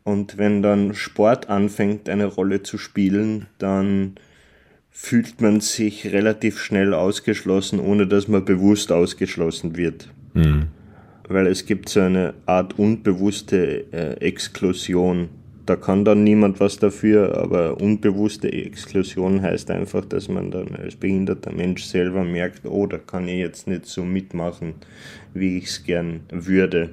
Und 0.04 0.38
wenn 0.38 0.62
dann 0.62 0.94
Sport 0.94 1.50
anfängt, 1.50 2.10
eine 2.10 2.26
Rolle 2.26 2.64
zu 2.64 2.78
spielen, 2.78 3.48
dann 3.58 4.16
fühlt 4.90 5.42
man 5.42 5.62
sich 5.62 6.12
relativ 6.12 6.60
schnell 6.60 6.94
ausgeschlossen, 6.94 7.80
ohne 7.80 8.08
dass 8.08 8.28
man 8.28 8.46
bewusst 8.46 8.92
ausgeschlossen 8.92 9.78
wird. 9.78 10.10
Mhm. 10.34 10.70
Weil 11.28 11.46
es 11.48 11.66
gibt 11.66 11.90
so 11.90 12.00
eine 12.00 12.34
Art 12.46 12.80
unbewusste 12.80 13.86
äh, 13.92 14.14
Exklusion. 14.26 15.30
Da 15.68 15.76
kann 15.76 16.06
dann 16.06 16.24
niemand 16.24 16.62
was 16.62 16.78
dafür, 16.78 17.38
aber 17.38 17.82
unbewusste 17.82 18.50
Exklusion 18.50 19.42
heißt 19.42 19.70
einfach, 19.70 20.06
dass 20.06 20.30
man 20.30 20.50
dann 20.50 20.74
als 20.78 20.96
behinderter 20.96 21.52
Mensch 21.52 21.84
selber 21.84 22.24
merkt, 22.24 22.66
oh, 22.66 22.88
da 22.88 22.98
kann 22.98 23.28
ich 23.28 23.40
jetzt 23.40 23.68
nicht 23.68 23.86
so 23.86 24.06
mitmachen, 24.06 24.76
wie 25.34 25.58
ich 25.58 25.66
es 25.66 25.84
gern 25.84 26.22
würde. 26.30 26.92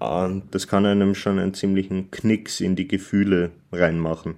Und 0.00 0.42
das 0.50 0.68
kann 0.68 0.84
einem 0.84 1.14
schon 1.14 1.38
einen 1.38 1.54
ziemlichen 1.54 2.10
Knicks 2.10 2.60
in 2.60 2.76
die 2.76 2.88
Gefühle 2.88 3.52
reinmachen. 3.72 4.34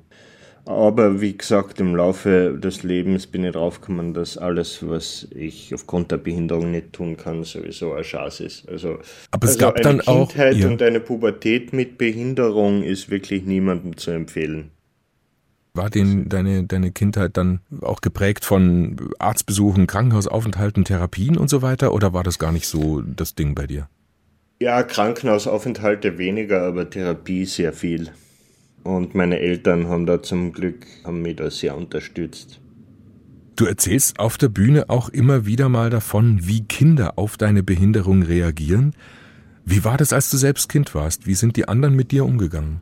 Aber 0.65 1.21
wie 1.21 1.37
gesagt, 1.37 1.81
im 1.81 1.97
Laufe 1.97 2.57
des 2.57 2.85
Lebens 2.85 3.27
bin 3.27 3.45
ich 3.45 3.53
draufgekommen, 3.53 4.15
dass 4.15 4.39
alles, 4.39 4.89
was 4.89 5.27
ich 5.35 5.75
aufgrund 5.75 6.13
der 6.13 6.19
Behinderung 6.19 6.71
nicht 6.71 6.93
tun 6.93 7.17
kann, 7.17 7.43
sowieso 7.43 7.95
ein 7.95 8.05
Schatz 8.05 8.39
ist. 8.39 8.69
Also, 8.69 8.99
Aber 9.33 9.45
es 9.45 9.55
also 9.55 9.59
gab 9.59 9.75
eine 9.75 9.83
dann 9.83 9.99
Kindheit 9.99 10.55
auch, 10.55 10.59
ja. 10.59 10.69
und 10.69 10.81
eine 10.83 11.01
Pubertät 11.01 11.73
mit 11.73 11.99
Behinderung 11.99 12.85
ist 12.85 13.11
wirklich 13.11 13.45
niemandem 13.45 13.97
zu 13.97 14.13
empfehlen. 14.13 14.71
War 15.75 15.91
den, 15.91 16.29
deine, 16.29 16.65
deine 16.65 16.93
Kindheit 16.93 17.37
dann 17.37 17.61
auch 17.81 18.01
geprägt 18.01 18.45
von 18.45 18.97
Arztbesuchen, 19.19 19.87
Krankenhausaufenthalten, 19.87 20.85
Therapien 20.85 21.39
und 21.39 21.49
so 21.49 21.63
weiter? 21.63 21.93
Oder 21.93 22.13
war 22.13 22.23
das 22.23 22.39
gar 22.39 22.53
nicht 22.53 22.67
so 22.67 23.01
das 23.01 23.35
Ding 23.35 23.55
bei 23.55 23.67
dir? 23.67 23.89
Ja, 24.61 24.85
Krankenhausaufenthalte 24.85 26.19
weniger, 26.19 26.63
aber 26.63 26.89
Therapie 26.89 27.47
sehr 27.47 27.73
viel. 27.73 28.13
Und 28.85 29.15
meine 29.15 29.39
Eltern 29.39 29.89
haben 29.89 30.07
da 30.07 30.23
zum 30.23 30.53
Glück, 30.53 30.87
haben 31.05 31.23
mich 31.23 31.37
da 31.37 31.51
sehr 31.51 31.77
unterstützt. 31.77 32.61
Du 33.55 33.67
erzählst 33.67 34.19
auf 34.19 34.39
der 34.39 34.49
Bühne 34.49 34.89
auch 34.89 35.09
immer 35.09 35.47
wieder 35.47 35.69
mal 35.69 35.91
davon, 35.91 36.41
wie 36.43 36.65
Kinder 36.65 37.19
auf 37.19 37.37
deine 37.37 37.63
Behinderung 37.63 38.23
reagieren. 38.23 38.95
Wie 39.65 39.85
war 39.85 39.97
das, 39.97 40.13
als 40.13 40.31
du 40.31 40.37
selbst 40.37 40.69
Kind 40.69 40.95
warst? 40.95 41.27
Wie 41.27 41.35
sind 41.35 41.57
die 41.57 41.69
anderen 41.69 41.95
mit 41.95 42.11
dir 42.11 42.25
umgegangen? 42.25 42.81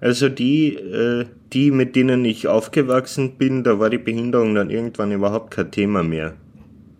Also 0.00 0.28
die, 0.28 0.74
äh, 0.74 1.26
die, 1.52 1.70
mit 1.70 1.94
denen 1.94 2.24
ich 2.24 2.48
aufgewachsen 2.48 3.36
bin, 3.36 3.62
da 3.62 3.78
war 3.78 3.90
die 3.90 3.98
Behinderung 3.98 4.54
dann 4.54 4.70
irgendwann 4.70 5.12
überhaupt 5.12 5.50
kein 5.52 5.70
Thema 5.70 6.02
mehr. 6.02 6.34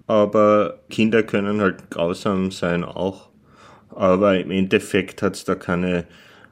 Aber 0.06 0.80
Kinder 0.90 1.22
können 1.22 1.60
halt 1.60 1.90
grausam 1.90 2.50
sein 2.50 2.84
auch. 2.84 3.30
Aber 3.88 4.38
im 4.38 4.50
Endeffekt 4.50 5.22
hat 5.22 5.36
es 5.36 5.44
da 5.44 5.54
keine 5.54 6.04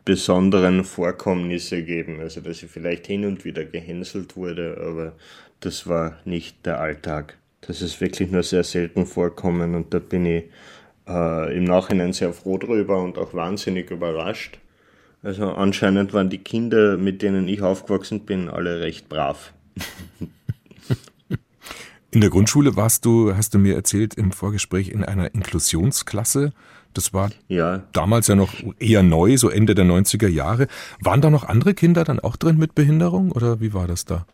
besonderen 0.09 0.85
Vorkommnisse 0.85 1.85
gegeben. 1.85 2.19
Also, 2.19 2.41
dass 2.41 2.63
ich 2.63 2.71
vielleicht 2.71 3.07
hin 3.07 3.27
und 3.27 3.45
wieder 3.45 3.67
gehänselt 3.67 4.37
wurde, 4.37 4.83
aber 4.83 5.13
das 5.61 5.87
war 5.87 6.17
nicht 6.25 6.65
der 6.65 6.81
Alltag. 6.81 7.37
Das 7.61 7.83
ist 7.83 8.01
wirklich 8.01 8.31
nur 8.31 8.43
sehr 8.43 8.65
selten 8.65 9.05
vorkommen 9.05 9.75
und 9.75 9.93
da 9.93 9.99
bin 9.99 10.25
ich 10.25 10.45
äh, 11.07 11.55
im 11.55 11.65
Nachhinein 11.65 12.15
sehr 12.15 12.33
froh 12.33 12.57
drüber 12.57 13.03
und 13.03 13.19
auch 13.19 13.35
wahnsinnig 13.35 13.91
überrascht. 13.91 14.59
Also 15.23 15.51
anscheinend 15.51 16.15
waren 16.15 16.31
die 16.31 16.39
Kinder, 16.39 16.97
mit 16.97 17.21
denen 17.21 17.47
ich 17.47 17.61
aufgewachsen 17.61 18.21
bin, 18.21 18.49
alle 18.49 18.81
recht 18.81 19.11
brav. 19.11 19.53
In 22.11 22.23
der 22.23 22.31
Grundschule 22.31 22.77
warst 22.77 23.05
du, 23.05 23.37
hast 23.37 23.53
du 23.53 23.59
mir 23.59 23.75
erzählt 23.75 24.15
im 24.15 24.33
Vorgespräch, 24.33 24.89
in 24.89 25.05
einer 25.05 25.35
Inklusionsklasse. 25.35 26.55
Das 26.95 27.13
war 27.13 27.31
ja. 27.49 27.83
damals 27.93 28.27
ja 28.27 28.35
noch 28.35 28.53
eher 28.79 29.03
neu, 29.03 29.37
so 29.37 29.51
Ende 29.51 29.75
der 29.75 29.85
90er 29.85 30.29
Jahre. 30.29 30.67
Waren 31.01 31.21
da 31.21 31.31
noch 31.31 31.45
andere 31.45 31.75
Kinder 31.75 32.05
dann 32.05 32.21
auch 32.21 32.37
drin 32.37 32.59
mit 32.59 32.75
Behinderung 32.75 33.33
oder 33.33 33.61
wie 33.61 33.75
war 33.75 33.87
das 33.87 34.05
da? 34.05 34.27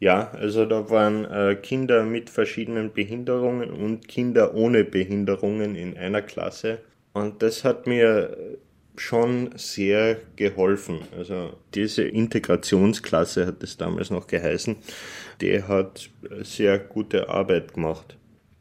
Ja, 0.00 0.30
also 0.30 0.64
da 0.64 0.88
waren 0.88 1.26
äh, 1.26 1.56
Kinder 1.56 2.04
mit 2.04 2.30
verschiedenen 2.30 2.92
Behinderungen 2.92 3.70
und 3.70 4.08
Kinder 4.08 4.54
ohne 4.54 4.84
Behinderungen 4.84 5.74
in 5.74 5.96
einer 5.96 6.22
Klasse. 6.22 6.78
Und 7.12 7.42
das 7.42 7.64
hat 7.64 7.86
mir 7.86 8.36
schon 8.96 9.50
sehr 9.56 10.18
geholfen. 10.36 11.00
Also 11.16 11.56
diese 11.74 12.04
Integrationsklasse 12.04 13.46
hat 13.46 13.62
es 13.62 13.76
damals 13.76 14.10
noch 14.10 14.26
geheißen, 14.26 14.76
die 15.40 15.62
hat 15.62 16.10
sehr 16.42 16.78
gute 16.78 17.28
Arbeit 17.28 17.74
gemacht. 17.74 18.16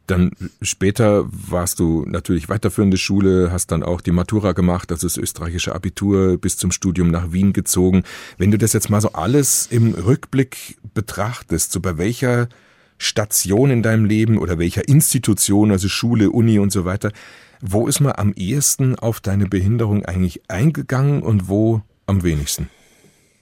Dann 0.09 0.31
später 0.63 1.25
warst 1.29 1.79
du 1.79 2.03
natürlich 2.07 2.49
weiterführende 2.49 2.97
Schule, 2.97 3.51
hast 3.51 3.67
dann 3.67 3.83
auch 3.83 4.01
die 4.01 4.11
Matura 4.11 4.53
gemacht, 4.53 4.91
also 4.91 5.05
das 5.05 5.17
österreichische 5.17 5.75
Abitur, 5.75 6.37
bis 6.37 6.57
zum 6.57 6.71
Studium 6.71 7.11
nach 7.11 7.31
Wien 7.31 7.53
gezogen. 7.53 8.03
Wenn 8.39 8.49
du 8.49 8.57
das 8.57 8.73
jetzt 8.73 8.89
mal 8.89 9.01
so 9.01 9.13
alles 9.13 9.67
im 9.69 9.93
Rückblick 9.93 10.79
betrachtest, 10.95 11.71
so 11.71 11.79
bei 11.79 11.99
welcher 11.99 12.49
Station 12.97 13.69
in 13.69 13.83
deinem 13.83 14.05
Leben 14.05 14.39
oder 14.39 14.57
welcher 14.57 14.87
Institution, 14.87 15.69
also 15.69 15.87
Schule, 15.87 16.31
Uni 16.31 16.57
und 16.57 16.71
so 16.71 16.85
weiter, 16.85 17.11
wo 17.61 17.87
ist 17.87 17.99
man 17.99 18.13
am 18.13 18.33
ehesten 18.33 18.95
auf 18.95 19.19
deine 19.19 19.45
Behinderung 19.45 20.05
eigentlich 20.05 20.41
eingegangen 20.49 21.21
und 21.21 21.47
wo 21.47 21.83
am 22.07 22.23
wenigsten? 22.23 22.67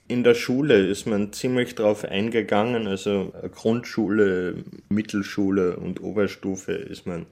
In 0.09 0.23
der 0.23 0.35
Schule 0.35 0.87
ist 0.87 1.05
man 1.05 1.33
ziemlich 1.33 1.75
drauf 1.75 2.05
eingegangen, 2.05 2.87
also 2.87 3.33
Grundschule, 3.53 4.63
Mittelschule 4.87 5.75
und 5.75 6.01
Oberstufe 6.01 6.71
ist 6.71 7.05
man 7.05 7.25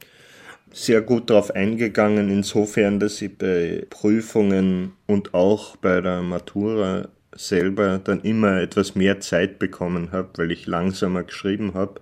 sehr 0.74 1.02
gut 1.02 1.30
drauf 1.30 1.52
eingegangen, 1.52 2.30
insofern, 2.30 3.00
dass 3.00 3.22
ich 3.22 3.38
bei 3.38 3.86
Prüfungen 3.90 4.92
und 5.08 5.34
auch 5.34 5.78
bei 5.78 6.02
der 6.02 6.22
Matura 6.22 7.08
selber 7.34 7.98
dann 8.04 8.22
immer 8.22 8.60
etwas 8.60 8.94
mehr 8.94 9.22
Zeit 9.22 9.58
bekommen 9.58 10.12
habe, 10.12 10.30
weil 10.36 10.52
ich 10.52 10.68
langsamer 10.68 11.24
geschrieben 11.24 11.76
habe. 11.76 12.02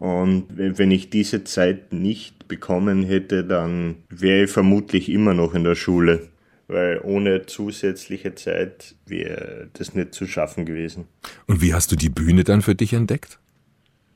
Und 0.00 0.46
wenn 0.56 0.90
ich 0.90 1.08
diese 1.10 1.44
Zeit 1.44 1.92
nicht 1.92 2.48
bekommen 2.48 3.04
hätte, 3.04 3.44
dann 3.44 3.96
wäre 4.08 4.44
ich 4.44 4.50
vermutlich 4.50 5.08
immer 5.08 5.34
noch 5.34 5.54
in 5.54 5.62
der 5.62 5.76
Schule 5.76 6.28
weil 6.68 7.00
ohne 7.02 7.46
zusätzliche 7.46 8.34
Zeit 8.34 8.94
wäre 9.06 9.68
das 9.74 9.94
nicht 9.94 10.14
zu 10.14 10.26
schaffen 10.26 10.64
gewesen. 10.64 11.06
Und 11.46 11.60
wie 11.60 11.74
hast 11.74 11.92
du 11.92 11.96
die 11.96 12.10
Bühne 12.10 12.44
dann 12.44 12.62
für 12.62 12.74
dich 12.74 12.92
entdeckt? 12.92 13.38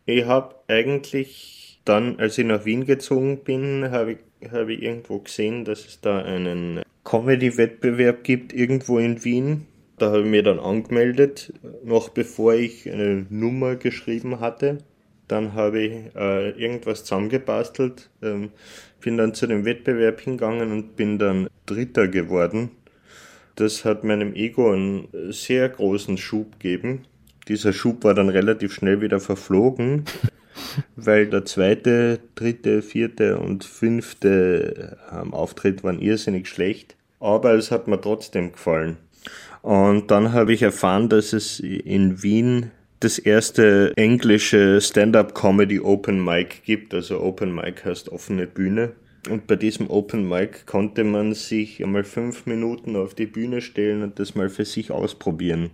Ich 0.06 0.24
habe 0.24 0.54
eigentlich 0.68 1.80
dann, 1.84 2.18
als 2.18 2.38
ich 2.38 2.46
nach 2.46 2.64
Wien 2.64 2.84
gezogen 2.86 3.44
bin, 3.44 3.90
habe 3.90 4.12
ich, 4.12 4.50
hab 4.50 4.68
ich 4.68 4.82
irgendwo 4.82 5.18
gesehen, 5.18 5.64
dass 5.64 5.86
es 5.86 6.00
da 6.00 6.22
einen 6.22 6.82
Comedy-Wettbewerb 7.04 8.24
gibt, 8.24 8.52
irgendwo 8.52 8.98
in 8.98 9.24
Wien. 9.24 9.66
Da 9.98 10.10
habe 10.10 10.20
ich 10.20 10.26
mir 10.26 10.42
dann 10.42 10.60
angemeldet, 10.60 11.52
noch 11.82 12.10
bevor 12.10 12.54
ich 12.54 12.90
eine 12.90 13.26
Nummer 13.30 13.76
geschrieben 13.76 14.40
hatte. 14.40 14.78
Dann 15.26 15.54
habe 15.54 15.80
ich 15.80 15.92
äh, 16.14 16.50
irgendwas 16.50 17.04
zusammengebastelt, 17.04 18.10
ähm, 18.22 18.50
bin 19.00 19.16
dann 19.16 19.34
zu 19.34 19.46
dem 19.46 19.64
Wettbewerb 19.64 20.20
hingegangen 20.20 20.72
und 20.72 20.96
bin 20.96 21.18
dann 21.18 21.48
Dritter 21.66 22.08
geworden. 22.08 22.70
Das 23.56 23.84
hat 23.84 24.04
meinem 24.04 24.34
Ego 24.34 24.72
einen 24.72 25.08
sehr 25.30 25.68
großen 25.68 26.16
Schub 26.16 26.60
gegeben. 26.60 27.04
Dieser 27.48 27.72
Schub 27.72 28.04
war 28.04 28.14
dann 28.14 28.28
relativ 28.28 28.72
schnell 28.72 29.00
wieder 29.00 29.20
verflogen, 29.20 30.04
weil 30.96 31.26
der 31.26 31.44
zweite, 31.44 32.20
dritte, 32.34 32.82
vierte 32.82 33.38
und 33.38 33.64
fünfte 33.64 34.98
ähm, 35.12 35.34
Auftritt 35.34 35.82
waren 35.82 36.00
irrsinnig 36.00 36.48
schlecht. 36.48 36.96
Aber 37.20 37.54
es 37.54 37.70
hat 37.70 37.88
mir 37.88 38.00
trotzdem 38.00 38.52
gefallen. 38.52 38.96
Und 39.62 40.10
dann 40.10 40.32
habe 40.32 40.52
ich 40.52 40.62
erfahren, 40.62 41.08
dass 41.08 41.32
es 41.32 41.58
in 41.58 42.22
Wien 42.22 42.70
das 43.00 43.18
erste 43.18 43.92
englische 43.96 44.80
Stand-up-Comedy 44.80 45.80
Open 45.80 46.24
Mic 46.24 46.62
gibt. 46.64 46.94
Also 46.94 47.20
Open 47.20 47.54
Mic 47.54 47.84
heißt 47.84 48.08
offene 48.10 48.46
Bühne. 48.46 48.92
Und 49.28 49.46
bei 49.46 49.56
diesem 49.56 49.90
Open 49.90 50.28
Mic 50.28 50.66
konnte 50.66 51.04
man 51.04 51.34
sich 51.34 51.82
einmal 51.82 52.04
fünf 52.04 52.46
Minuten 52.46 52.96
auf 52.96 53.14
die 53.14 53.26
Bühne 53.26 53.60
stellen 53.60 54.02
und 54.02 54.18
das 54.18 54.34
mal 54.34 54.48
für 54.48 54.64
sich 54.64 54.90
ausprobieren. 54.90 55.70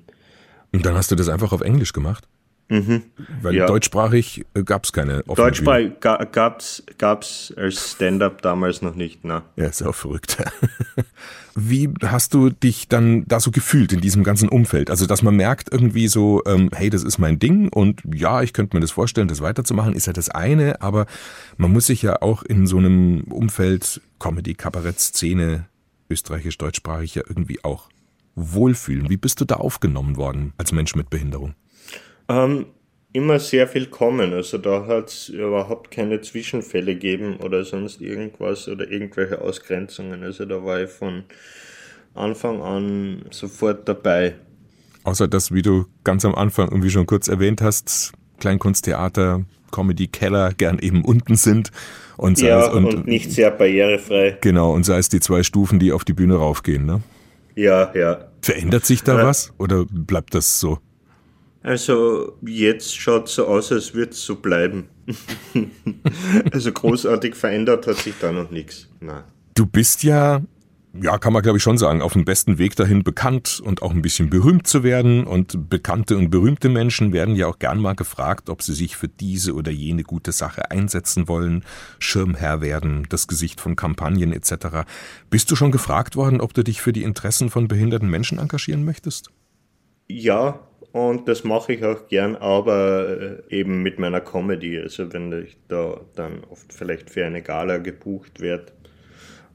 Und 0.72 0.84
dann 0.84 0.94
hast 0.94 1.10
du 1.10 1.14
das 1.14 1.28
einfach 1.28 1.52
auf 1.52 1.60
Englisch 1.60 1.92
gemacht? 1.92 2.26
Mhm. 2.68 3.02
Weil 3.42 3.54
Ja. 3.54 3.66
deutschsprachig 3.66 4.46
äh, 4.54 4.62
gab 4.62 4.84
es 4.84 4.92
keine 4.92 5.22
offene. 5.26 5.46
Deutschsprachig 5.48 6.00
ga, 6.00 6.24
gab's, 6.24 6.82
gab's 6.98 7.52
als 7.56 7.92
Stand-up 7.92 8.40
damals 8.42 8.80
noch 8.80 8.94
nicht, 8.94 9.24
na. 9.24 9.42
Ja, 9.56 9.66
ist 9.66 9.82
auch 9.82 9.94
verrückt. 9.94 10.42
Wie 11.54 11.88
hast 12.02 12.34
du 12.34 12.50
dich 12.50 12.88
dann 12.88 13.24
da 13.26 13.38
so 13.38 13.50
gefühlt 13.52 13.92
in 13.92 14.00
diesem 14.00 14.24
ganzen 14.24 14.48
Umfeld? 14.48 14.90
Also, 14.90 15.06
dass 15.06 15.22
man 15.22 15.36
merkt 15.36 15.72
irgendwie 15.72 16.08
so, 16.08 16.42
ähm, 16.46 16.70
hey, 16.74 16.90
das 16.90 17.04
ist 17.04 17.18
mein 17.18 17.38
Ding 17.38 17.68
und 17.68 18.02
ja, 18.12 18.42
ich 18.42 18.52
könnte 18.52 18.76
mir 18.76 18.80
das 18.80 18.90
vorstellen, 18.90 19.28
das 19.28 19.40
weiterzumachen, 19.40 19.94
ist 19.94 20.06
ja 20.06 20.12
das 20.12 20.30
eine, 20.30 20.80
aber 20.82 21.06
man 21.56 21.72
muss 21.72 21.86
sich 21.86 22.02
ja 22.02 22.22
auch 22.22 22.42
in 22.42 22.66
so 22.66 22.78
einem 22.78 23.24
Umfeld 23.30 24.00
Comedy, 24.18 24.54
Kabarett, 24.54 24.98
Szene, 24.98 25.66
österreichisch, 26.10 26.58
deutschsprachig 26.58 27.14
ja 27.14 27.22
irgendwie 27.28 27.62
auch 27.62 27.88
wohlfühlen. 28.34 29.08
Wie 29.08 29.16
bist 29.16 29.40
du 29.40 29.44
da 29.44 29.56
aufgenommen 29.56 30.16
worden 30.16 30.54
als 30.56 30.72
Mensch 30.72 30.96
mit 30.96 31.08
Behinderung? 31.08 31.54
Ähm, 32.28 32.66
immer 33.12 33.38
sehr 33.38 33.68
viel 33.68 33.86
kommen. 33.86 34.32
Also 34.32 34.58
da 34.58 34.86
hat 34.86 35.08
es 35.08 35.28
überhaupt 35.28 35.90
keine 35.90 36.20
Zwischenfälle 36.20 36.94
gegeben 36.94 37.36
oder 37.36 37.64
sonst 37.64 38.00
irgendwas 38.00 38.68
oder 38.68 38.90
irgendwelche 38.90 39.40
Ausgrenzungen. 39.40 40.22
Also 40.22 40.44
da 40.44 40.64
war 40.64 40.82
ich 40.82 40.90
von 40.90 41.24
Anfang 42.14 42.62
an 42.62 43.24
sofort 43.30 43.88
dabei. 43.88 44.34
Außer 45.04 45.28
dass, 45.28 45.52
wie 45.52 45.62
du 45.62 45.86
ganz 46.02 46.24
am 46.24 46.34
Anfang 46.34 46.68
irgendwie 46.70 46.90
schon 46.90 47.06
kurz 47.06 47.28
erwähnt 47.28 47.60
hast, 47.60 48.12
Kleinkunsttheater, 48.40 49.44
Comedy, 49.70 50.06
Keller 50.06 50.52
gern 50.54 50.78
eben 50.78 51.04
unten 51.04 51.36
sind 51.36 51.70
und 52.16 52.38
sei 52.38 52.48
Ja, 52.48 52.66
es, 52.66 52.72
und, 52.72 53.06
nicht 53.06 53.32
sehr 53.32 53.50
barrierefrei. 53.50 54.38
Genau, 54.40 54.72
und 54.72 54.84
sei 54.84 54.98
es 54.98 55.08
die 55.08 55.20
zwei 55.20 55.42
Stufen, 55.42 55.78
die 55.78 55.92
auf 55.92 56.04
die 56.04 56.14
Bühne 56.14 56.36
raufgehen, 56.36 56.86
ne? 56.86 57.02
Ja, 57.54 57.92
ja. 57.94 58.28
Verändert 58.42 58.84
sich 58.86 59.02
da 59.02 59.18
Ja. 59.18 59.26
was 59.26 59.52
oder 59.58 59.84
bleibt 59.90 60.34
das 60.34 60.58
so? 60.60 60.78
Also 61.64 62.36
jetzt 62.42 62.94
schaut 62.94 63.26
so 63.30 63.46
aus, 63.46 63.72
als 63.72 63.94
würde 63.94 64.12
es 64.12 64.22
so 64.22 64.36
bleiben. 64.36 64.86
also 66.52 66.70
großartig 66.70 67.34
verändert 67.34 67.86
hat 67.86 67.96
sich 67.96 68.12
da 68.20 68.32
noch 68.32 68.50
nichts. 68.50 68.86
Du 69.54 69.64
bist 69.64 70.02
ja, 70.02 70.42
ja, 70.92 71.16
kann 71.16 71.32
man 71.32 71.42
glaube 71.42 71.56
ich 71.56 71.62
schon 71.62 71.78
sagen, 71.78 72.02
auf 72.02 72.12
dem 72.12 72.26
besten 72.26 72.58
Weg 72.58 72.76
dahin 72.76 73.02
bekannt 73.02 73.62
und 73.64 73.80
auch 73.80 73.92
ein 73.92 74.02
bisschen 74.02 74.28
berühmt 74.28 74.66
zu 74.66 74.82
werden. 74.82 75.24
Und 75.24 75.70
bekannte 75.70 76.18
und 76.18 76.28
berühmte 76.28 76.68
Menschen 76.68 77.14
werden 77.14 77.34
ja 77.34 77.46
auch 77.46 77.58
gern 77.58 77.78
mal 77.78 77.94
gefragt, 77.94 78.50
ob 78.50 78.60
sie 78.60 78.74
sich 78.74 78.98
für 78.98 79.08
diese 79.08 79.54
oder 79.54 79.70
jene 79.70 80.02
gute 80.02 80.32
Sache 80.32 80.70
einsetzen 80.70 81.28
wollen, 81.28 81.64
Schirmherr 81.98 82.60
werden, 82.60 83.06
das 83.08 83.26
Gesicht 83.26 83.62
von 83.62 83.74
Kampagnen 83.74 84.34
etc. 84.34 84.84
Bist 85.30 85.50
du 85.50 85.56
schon 85.56 85.72
gefragt 85.72 86.14
worden, 86.14 86.42
ob 86.42 86.52
du 86.52 86.62
dich 86.62 86.82
für 86.82 86.92
die 86.92 87.04
Interessen 87.04 87.48
von 87.48 87.68
behinderten 87.68 88.10
Menschen 88.10 88.38
engagieren 88.38 88.84
möchtest? 88.84 89.30
Ja, 90.08 90.60
und 90.94 91.26
das 91.26 91.42
mache 91.42 91.72
ich 91.72 91.84
auch 91.84 92.06
gern, 92.06 92.36
aber 92.36 93.42
äh, 93.48 93.58
eben 93.58 93.82
mit 93.82 93.98
meiner 93.98 94.20
Comedy. 94.20 94.78
Also 94.78 95.12
wenn 95.12 95.32
ich 95.42 95.56
da 95.66 96.00
dann 96.14 96.44
oft 96.44 96.72
vielleicht 96.72 97.10
für 97.10 97.26
eine 97.26 97.42
Gala 97.42 97.78
gebucht 97.78 98.38
werde, 98.38 98.66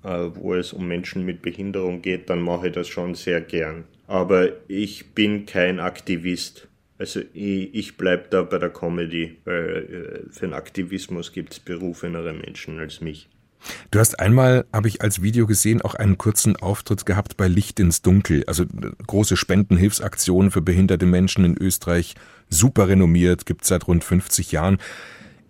äh, 0.04 0.26
wo 0.34 0.54
es 0.54 0.74
um 0.74 0.86
Menschen 0.86 1.26
mit 1.26 1.42
Behinderung 1.42 2.02
geht, 2.02 2.30
dann 2.30 2.42
mache 2.42 2.68
ich 2.68 2.74
das 2.74 2.90
schon 2.90 3.16
sehr 3.16 3.40
gern. 3.40 3.86
Aber 4.06 4.50
ich 4.68 5.14
bin 5.14 5.46
kein 5.46 5.80
Aktivist. 5.80 6.68
Also 6.98 7.22
ich, 7.34 7.74
ich 7.74 7.96
bleibe 7.96 8.26
da 8.30 8.42
bei 8.42 8.58
der 8.58 8.72
Comedy, 8.72 9.38
weil 9.46 10.26
äh, 10.28 10.34
für 10.34 10.48
den 10.48 10.54
Aktivismus 10.54 11.32
gibt 11.32 11.54
es 11.54 11.62
berufenere 11.62 12.34
Menschen 12.34 12.80
als 12.80 13.00
mich. 13.00 13.30
Du 13.92 14.00
hast 14.00 14.20
einmal, 14.20 14.66
habe 14.72 14.88
ich 14.88 15.02
als 15.02 15.22
Video 15.22 15.46
gesehen, 15.48 15.82
auch 15.82 15.96
einen 15.96 16.18
kurzen 16.18 16.56
Auftritt 16.56 17.06
gehabt 17.06 17.38
bei 17.38 17.48
Licht 17.48 17.80
ins 17.80 18.02
Dunkel. 18.02 18.44
Also 18.48 18.64
äh, 18.64 18.92
große 19.06 19.38
Spendenhilfsaktion 19.38 20.52
für 20.52 20.62
behinderte 20.62 21.06
Menschen 21.06 21.46
in 21.46 21.58
Österreich. 21.58 22.16
Super 22.50 22.88
renommiert, 22.88 23.46
gibt 23.46 23.66
seit 23.66 23.88
rund 23.88 24.04
50 24.04 24.52
Jahren. 24.52 24.78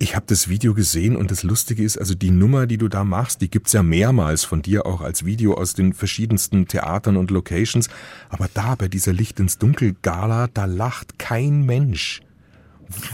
Ich 0.02 0.16
habe 0.16 0.26
das 0.28 0.48
Video 0.48 0.74
gesehen 0.74 1.18
und 1.18 1.30
das 1.30 1.44
Lustige 1.44 1.84
ist, 1.84 1.98
also 1.98 2.16
die 2.16 2.32
Nummer, 2.32 2.68
die 2.68 2.78
du 2.78 2.88
da 2.88 3.04
machst, 3.04 3.42
die 3.42 3.50
gibt's 3.50 3.74
ja 3.74 3.84
mehrmals 3.84 4.46
von 4.46 4.62
dir 4.62 4.86
auch 4.86 5.02
als 5.02 5.26
Video 5.26 5.56
aus 5.56 5.74
den 5.74 5.94
verschiedensten 5.94 6.68
Theatern 6.68 7.18
und 7.18 7.32
Locations. 7.32 7.90
Aber 8.30 8.48
da 8.54 8.76
bei 8.76 8.88
dieser 8.88 9.12
Licht 9.12 9.42
ins 9.42 9.58
Dunkel 9.58 9.98
Gala, 10.02 10.48
da 10.48 10.64
lacht 10.64 11.20
kein 11.20 11.66
Mensch. 11.66 12.22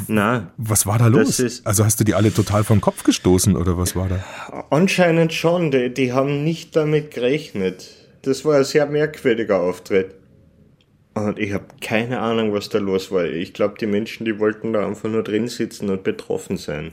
Na, 0.07 0.51
Was 0.57 0.85
war 0.85 0.97
da 0.97 1.07
los? 1.07 1.61
also 1.65 1.83
hast 1.83 1.99
du 1.99 2.03
die 2.03 2.13
alle 2.13 2.33
total 2.33 2.63
vom 2.63 2.81
Kopf 2.81 3.03
gestoßen 3.03 3.55
oder 3.55 3.77
was 3.77 3.95
war 3.95 4.07
da? 4.09 4.65
Anscheinend 4.69 5.33
schon, 5.33 5.71
die, 5.71 5.93
die 5.93 6.13
haben 6.13 6.43
nicht 6.43 6.75
damit 6.75 7.11
gerechnet. 7.11 7.89
Das 8.21 8.45
war 8.45 8.57
ein 8.57 8.63
sehr 8.63 8.85
merkwürdiger 8.85 9.59
Auftritt. 9.59 10.15
Und 11.13 11.39
ich 11.39 11.53
habe 11.53 11.65
keine 11.81 12.19
Ahnung, 12.19 12.51
was 12.53 12.69
da 12.69 12.77
los 12.79 13.11
war. 13.11 13.25
Ich 13.25 13.53
glaube, 13.53 13.75
die 13.79 13.85
Menschen, 13.85 14.25
die 14.25 14.37
wollten 14.39 14.73
da 14.73 14.85
einfach 14.85 15.09
nur 15.09 15.23
drin 15.23 15.47
sitzen 15.47 15.89
und 15.89 16.03
betroffen 16.03 16.57
sein. 16.57 16.91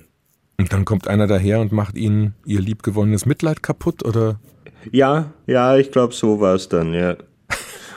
Und 0.58 0.72
dann 0.72 0.84
kommt 0.84 1.08
einer 1.08 1.26
daher 1.26 1.60
und 1.60 1.72
macht 1.72 1.96
ihnen 1.96 2.34
ihr 2.46 2.60
liebgewonnenes 2.60 3.26
Mitleid 3.26 3.62
kaputt 3.62 4.04
oder? 4.04 4.38
Ja, 4.92 5.32
ja, 5.46 5.76
ich 5.76 5.90
glaube, 5.90 6.14
so 6.14 6.40
war 6.40 6.54
es 6.54 6.68
dann, 6.68 6.94
ja. 6.94 7.16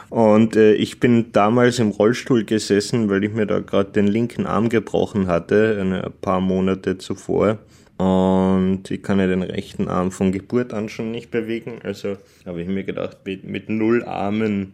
Und 0.10 0.56
äh, 0.56 0.74
ich 0.74 1.00
bin 1.00 1.32
damals 1.32 1.80
im 1.80 1.90
Rollstuhl 1.90 2.44
gesessen, 2.44 3.10
weil 3.10 3.24
ich 3.24 3.34
mir 3.34 3.46
da 3.46 3.60
gerade 3.60 3.92
den 3.92 4.08
linken 4.08 4.46
Arm 4.46 4.70
gebrochen 4.70 5.28
hatte, 5.28 5.80
ein 5.82 6.12
paar 6.22 6.42
Monate 6.42 6.98
zuvor. 6.98 7.60
Und 7.98 8.92
ich 8.92 9.02
kann 9.02 9.20
ja 9.20 9.28
den 9.28 9.42
rechten 9.42 9.88
Arm 9.88 10.12
von 10.12 10.32
Geburt 10.32 10.74
an 10.74 10.90
schon 10.90 11.12
nicht 11.12 11.32
bewegen. 11.32 11.80
Also 11.84 12.18
habe 12.46 12.62
ich 12.62 12.68
mir 12.68 12.84
gedacht, 12.84 13.20
mit, 13.26 13.46
mit 13.46 13.70
null 13.70 14.04
Armen 14.04 14.74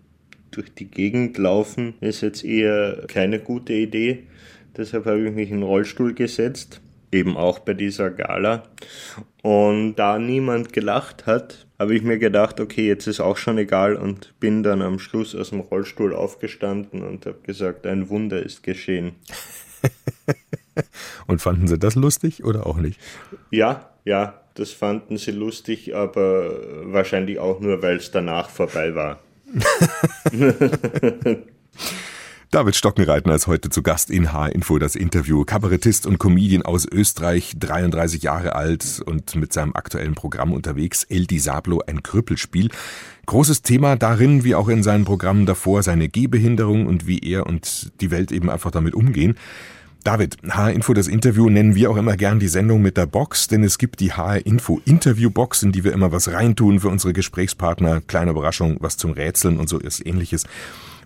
durch 0.50 0.74
die 0.74 0.90
Gegend 0.90 1.38
laufen 1.38 1.94
ist 2.02 2.22
jetzt 2.22 2.44
eher 2.44 3.04
keine 3.08 3.40
gute 3.40 3.74
Idee. 3.74 4.24
Deshalb 4.76 5.06
habe 5.06 5.28
ich 5.28 5.34
mich 5.34 5.50
in 5.50 5.58
den 5.58 5.64
Rollstuhl 5.64 6.14
gesetzt, 6.14 6.82
eben 7.12 7.38
auch 7.38 7.60
bei 7.60 7.74
dieser 7.74 8.10
Gala. 8.10 8.64
Und 9.42 9.96
da 9.96 10.20
niemand 10.20 10.74
gelacht 10.74 11.26
hat, 11.26 11.68
habe 11.82 11.96
ich 11.96 12.04
mir 12.04 12.20
gedacht, 12.20 12.60
okay, 12.60 12.88
jetzt 12.88 13.08
ist 13.08 13.20
auch 13.20 13.38
schon 13.38 13.58
egal 13.58 13.96
und 13.96 14.40
bin 14.40 14.62
dann 14.62 14.84
am 14.84 15.00
Schluss 15.00 15.34
aus 15.34 15.50
dem 15.50 15.62
Rollstuhl 15.62 16.14
aufgestanden 16.14 17.02
und 17.02 17.26
habe 17.26 17.40
gesagt, 17.42 17.88
ein 17.88 18.10
Wunder 18.10 18.42
ist 18.42 18.62
geschehen. 18.62 19.14
Und 21.28 21.42
fanden 21.42 21.68
sie 21.68 21.78
das 21.78 21.96
lustig 21.96 22.44
oder 22.44 22.66
auch 22.66 22.78
nicht? 22.78 23.00
Ja, 23.50 23.90
ja, 24.06 24.42
das 24.54 24.72
fanden 24.72 25.18
sie 25.18 25.32
lustig, 25.32 25.96
aber 25.96 26.52
wahrscheinlich 26.94 27.40
auch 27.40 27.60
nur, 27.60 27.82
weil 27.82 27.98
es 27.98 28.12
danach 28.12 28.50
vorbei 28.50 28.96
war. 28.96 29.20
David 32.52 32.76
Stockenreitner 32.76 33.34
ist 33.34 33.48
heute 33.48 33.70
zu 33.70 33.82
Gast 33.82 34.12
in 34.12 34.34
H-Info, 34.34 34.78
das 34.78 34.98
Interview. 34.98 35.46
Kabarettist 35.46 36.06
und 36.06 36.18
Comedian 36.18 36.64
aus 36.64 36.86
Österreich, 36.86 37.54
33 37.58 38.24
Jahre 38.24 38.56
alt 38.56 39.02
und 39.06 39.36
mit 39.36 39.54
seinem 39.54 39.74
aktuellen 39.74 40.16
Programm 40.16 40.52
unterwegs, 40.52 41.06
El 41.06 41.28
Disablo, 41.28 41.82
ein 41.88 42.04
Krüppelspiel. 42.04 42.70
Großes 43.26 43.62
Thema 43.62 43.96
darin, 43.96 44.44
wie 44.44 44.54
auch 44.54 44.68
in 44.68 44.84
seinen 44.84 45.06
Programmen 45.06 45.46
davor, 45.46 45.82
seine 45.82 46.10
Gehbehinderung 46.10 46.88
und 46.88 47.08
wie 47.08 47.20
er 47.20 47.48
und 47.48 47.94
die 48.02 48.12
Welt 48.12 48.34
eben 48.34 48.50
einfach 48.50 48.72
damit 48.72 48.96
umgehen. 48.96 49.38
David, 50.04 50.40
HR 50.50 50.74
Info, 50.74 50.94
das 50.94 51.08
Interview 51.08 51.50
nennen 51.50 51.76
wir 51.76 51.90
auch 51.90 51.96
immer 51.96 52.18
gern 52.18 52.40
die 52.42 52.50
Sendung 52.50 52.82
mit 52.82 52.98
der 52.98 53.06
Box, 53.06 53.48
denn 53.48 53.64
es 53.64 53.78
gibt 53.78 54.02
die 54.02 54.12
HR 54.12 54.46
Info 54.46 54.82
Interviewbox, 54.84 55.64
in 55.64 55.72
die 55.72 55.86
wir 55.86 55.94
immer 55.94 56.12
was 56.12 56.28
reintun 56.28 56.82
für 56.82 56.90
unsere 56.90 57.14
Gesprächspartner. 57.14 58.02
Kleine 58.02 58.32
Überraschung, 58.32 58.76
was 58.82 58.98
zum 58.98 59.12
Rätseln 59.12 59.58
und 59.58 59.70
so 59.70 59.80
ist 59.80 60.06
ähnliches. 60.06 60.44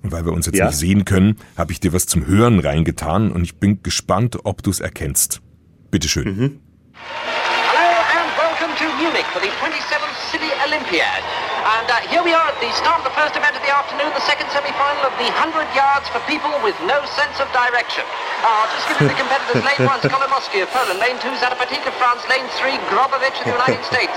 Und 0.06 0.12
weil 0.12 0.22
wir 0.22 0.38
uns 0.38 0.46
jetzt 0.46 0.62
ja. 0.62 0.70
nicht 0.70 0.78
sehen 0.78 1.02
können, 1.02 1.42
habe 1.58 1.74
ich 1.74 1.80
dir 1.80 1.90
was 1.90 2.06
zum 2.06 2.30
Hören 2.30 2.62
reingetan 2.62 3.32
und 3.32 3.42
ich 3.42 3.58
bin 3.58 3.82
gespannt, 3.82 4.38
ob 4.46 4.62
du 4.62 4.70
es 4.70 4.78
erkennst. 4.80 5.42
Bitteschön. 5.90 6.30
Mhm. 6.30 6.62
Hello 6.94 7.90
and 8.14 8.30
welcome 8.38 8.70
to 8.78 8.86
Munich 9.02 9.26
for 9.34 9.42
the 9.42 9.50
27th 9.58 10.14
City 10.30 10.54
Olympiad. 10.62 11.26
And 11.66 11.90
uh, 11.90 12.06
here 12.06 12.22
we 12.22 12.38
are 12.38 12.46
at 12.46 12.54
the 12.62 12.70
start 12.78 13.02
of 13.02 13.06
the 13.10 13.18
first 13.18 13.34
event 13.34 13.58
of 13.58 13.66
the 13.66 13.74
afternoon, 13.74 14.14
the 14.14 14.22
second 14.30 14.46
semi-final 14.54 15.10
of 15.10 15.14
the 15.18 15.26
100 15.26 15.74
yards 15.74 16.06
for 16.14 16.22
people 16.30 16.54
with 16.62 16.78
no 16.86 17.02
sense 17.18 17.42
of 17.42 17.50
direction. 17.50 18.06
Uh, 18.46 18.62
just 18.78 18.86
give 18.86 19.02
you 19.02 19.10
the 19.10 19.18
competitors. 19.26 19.66
Lane 19.66 19.90
1, 19.90 20.06
Skolomoski 20.06 20.62
of 20.62 20.70
Poland. 20.70 21.02
Lane 21.02 21.18
2, 21.18 21.34
Zatapatik 21.42 21.82
of 21.82 21.98
France. 21.98 22.22
Lane 22.30 22.46
3, 22.62 22.78
Grobovich 22.94 23.42
of 23.42 23.50
the 23.50 23.58
United 23.58 23.82
States. 23.90 24.14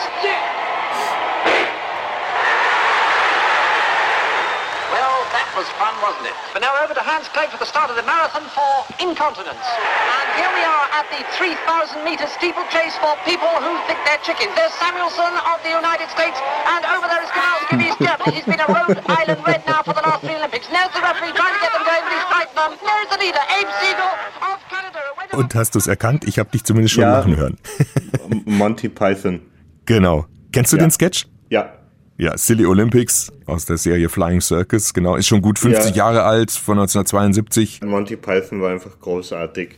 Was 5.58 5.66
fun, 5.74 5.90
wasn't 5.98 6.30
it? 6.30 6.36
But 6.54 6.62
now 6.62 6.70
over 6.78 6.94
to 6.94 7.02
Hans 7.02 7.26
Clay 7.34 7.50
for 7.50 7.58
the 7.58 7.66
start 7.66 7.90
of 7.90 7.98
the 7.98 8.06
marathon 8.06 8.46
for 8.54 8.86
incontinence. 9.02 9.58
And 9.58 10.26
here 10.38 10.52
we 10.54 10.62
are 10.62 10.86
at 10.94 11.10
the 11.10 11.18
3,000 11.34 12.06
meter 12.06 12.30
steeplechase 12.30 12.94
for 13.02 13.18
people 13.26 13.50
who 13.58 13.74
think 13.90 13.98
they're 14.06 14.22
chickens. 14.22 14.54
There's 14.54 14.70
Samuelson 14.78 15.34
of 15.50 15.58
the 15.66 15.74
United 15.74 16.06
States, 16.14 16.38
and 16.38 16.86
over 16.94 17.10
there 17.10 17.18
is 17.26 17.30
Kowalski 17.34 17.74
of 17.74 17.82
East 17.82 17.98
Germany. 17.98 18.38
He's 18.38 18.46
been 18.46 18.62
a 18.62 18.70
Rhode 18.70 19.02
Island 19.10 19.42
Red 19.42 19.66
now 19.66 19.82
for 19.82 19.98
the 19.98 20.04
last 20.06 20.22
three 20.22 20.38
Olympics. 20.38 20.70
There's 20.70 20.94
the 20.94 21.02
referee 21.02 21.34
trying 21.34 21.58
to 21.58 21.62
get 21.66 21.74
them 21.74 21.82
going, 21.82 22.02
but 22.06 22.14
he's 22.14 22.28
frightened 22.30 22.58
them. 22.62 22.72
There's 22.78 23.10
the 23.10 23.18
leader, 23.18 23.42
Abe 23.50 23.72
Siegel 23.82 24.10
of 24.38 24.62
Canada. 24.70 25.02
Und 25.34 25.54
hast 25.58 25.74
du 25.74 25.78
es 25.82 25.86
erkannt? 25.90 26.22
Ich 26.24 26.38
habe 26.38 26.50
dich 26.50 26.62
zumindest 26.62 26.94
schon 26.94 27.02
ja, 27.02 27.18
machen 27.18 27.34
hören. 27.34 27.58
Monty 28.46 28.88
Python. 28.88 29.42
Genau. 29.86 30.26
Kennst 30.52 30.72
du 30.72 30.76
ja. 30.76 30.86
den 30.86 30.90
Sketch? 30.90 31.26
Ja. 31.50 31.77
Ja, 32.20 32.36
Silly 32.36 32.66
Olympics 32.66 33.32
aus 33.46 33.64
der 33.64 33.78
Serie 33.78 34.08
Flying 34.08 34.40
Circus, 34.40 34.92
genau, 34.92 35.14
ist 35.14 35.28
schon 35.28 35.40
gut 35.40 35.56
50 35.56 35.90
ja. 35.90 35.96
Jahre 35.98 36.24
alt, 36.24 36.50
von 36.50 36.76
1972. 36.76 37.80
Monty 37.82 38.16
Python 38.16 38.60
war 38.60 38.72
einfach 38.72 38.98
großartig. 38.98 39.76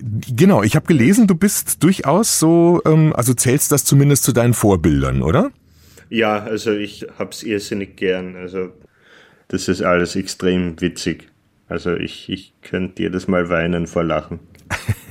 Genau, 0.00 0.62
ich 0.62 0.76
habe 0.76 0.86
gelesen, 0.86 1.26
du 1.26 1.34
bist 1.34 1.82
durchaus 1.82 2.38
so, 2.38 2.80
ähm, 2.86 3.12
also 3.16 3.34
zählst 3.34 3.72
das 3.72 3.84
zumindest 3.84 4.22
zu 4.22 4.32
deinen 4.32 4.54
Vorbildern, 4.54 5.22
oder? 5.22 5.50
Ja, 6.08 6.38
also 6.38 6.70
ich 6.70 7.06
hab's 7.18 7.42
irrsinnig 7.42 7.96
gern. 7.96 8.36
Also 8.36 8.70
das 9.48 9.66
ist 9.66 9.82
alles 9.82 10.14
extrem 10.14 10.80
witzig. 10.80 11.30
Also 11.68 11.96
ich, 11.96 12.28
ich 12.28 12.54
könnte 12.62 13.02
jedes 13.02 13.26
Mal 13.26 13.48
weinen 13.48 13.88
vor 13.88 14.04
Lachen. 14.04 14.38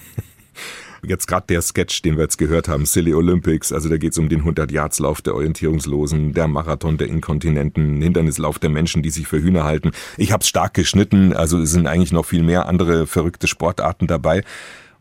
Jetzt 1.03 1.27
gerade 1.27 1.47
der 1.47 1.61
Sketch, 1.61 2.01
den 2.03 2.15
wir 2.15 2.23
jetzt 2.23 2.37
gehört 2.37 2.67
haben, 2.67 2.85
Silly 2.85 3.13
Olympics, 3.13 3.73
also 3.73 3.89
da 3.89 3.97
geht 3.97 4.11
es 4.11 4.17
um 4.19 4.29
den 4.29 4.43
100-Yards-Lauf 4.43 5.21
der 5.21 5.33
Orientierungslosen, 5.33 6.33
der 6.33 6.47
Marathon 6.47 6.97
der 6.97 7.07
Inkontinenten, 7.07 8.01
Hindernislauf 8.01 8.59
der 8.59 8.69
Menschen, 8.69 9.01
die 9.01 9.09
sich 9.09 9.27
für 9.27 9.41
Hühner 9.41 9.63
halten. 9.63 9.91
Ich 10.17 10.31
habe 10.31 10.41
es 10.41 10.47
stark 10.47 10.75
geschnitten, 10.75 11.33
also 11.33 11.59
es 11.59 11.71
sind 11.71 11.87
eigentlich 11.87 12.11
noch 12.11 12.25
viel 12.25 12.43
mehr 12.43 12.67
andere 12.67 13.07
verrückte 13.07 13.47
Sportarten 13.47 14.07
dabei. 14.07 14.43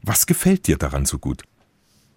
Was 0.03 0.27
gefällt 0.27 0.67
dir 0.67 0.79
daran 0.79 1.05
so 1.05 1.19
gut? 1.19 1.43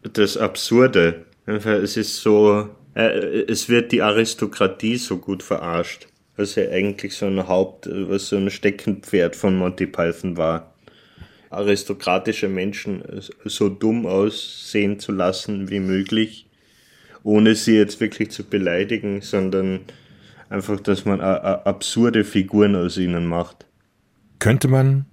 Das 0.01 0.37
Absurde. 0.37 1.25
Es 1.45 1.97
ist 1.97 2.21
so, 2.21 2.69
äh, 2.93 3.43
es 3.47 3.67
wird 3.67 3.91
die 3.91 4.01
Aristokratie 4.01 4.97
so 4.97 5.17
gut 5.17 5.43
verarscht. 5.43 6.07
Was 6.37 6.55
ja 6.55 6.69
eigentlich 6.69 7.15
so 7.15 7.25
ein 7.25 7.47
Haupt, 7.47 7.87
was 7.91 8.29
so 8.29 8.37
ein 8.37 8.49
Steckenpferd 8.49 9.35
von 9.35 9.57
Monty 9.57 9.85
Python 9.85 10.37
war 10.37 10.72
aristokratische 11.53 12.49
Menschen 12.49 13.03
so 13.45 13.69
dumm 13.69 14.05
aussehen 14.05 14.99
zu 14.99 15.11
lassen 15.11 15.69
wie 15.69 15.79
möglich, 15.79 16.47
ohne 17.23 17.55
sie 17.55 17.75
jetzt 17.75 17.99
wirklich 17.99 18.31
zu 18.31 18.43
beleidigen, 18.43 19.21
sondern 19.21 19.81
einfach, 20.49 20.79
dass 20.79 21.05
man 21.05 21.21
absurde 21.21 22.23
Figuren 22.23 22.75
aus 22.75 22.97
ihnen 22.97 23.25
macht. 23.25 23.65
Könnte 24.39 24.67
man 24.67 25.05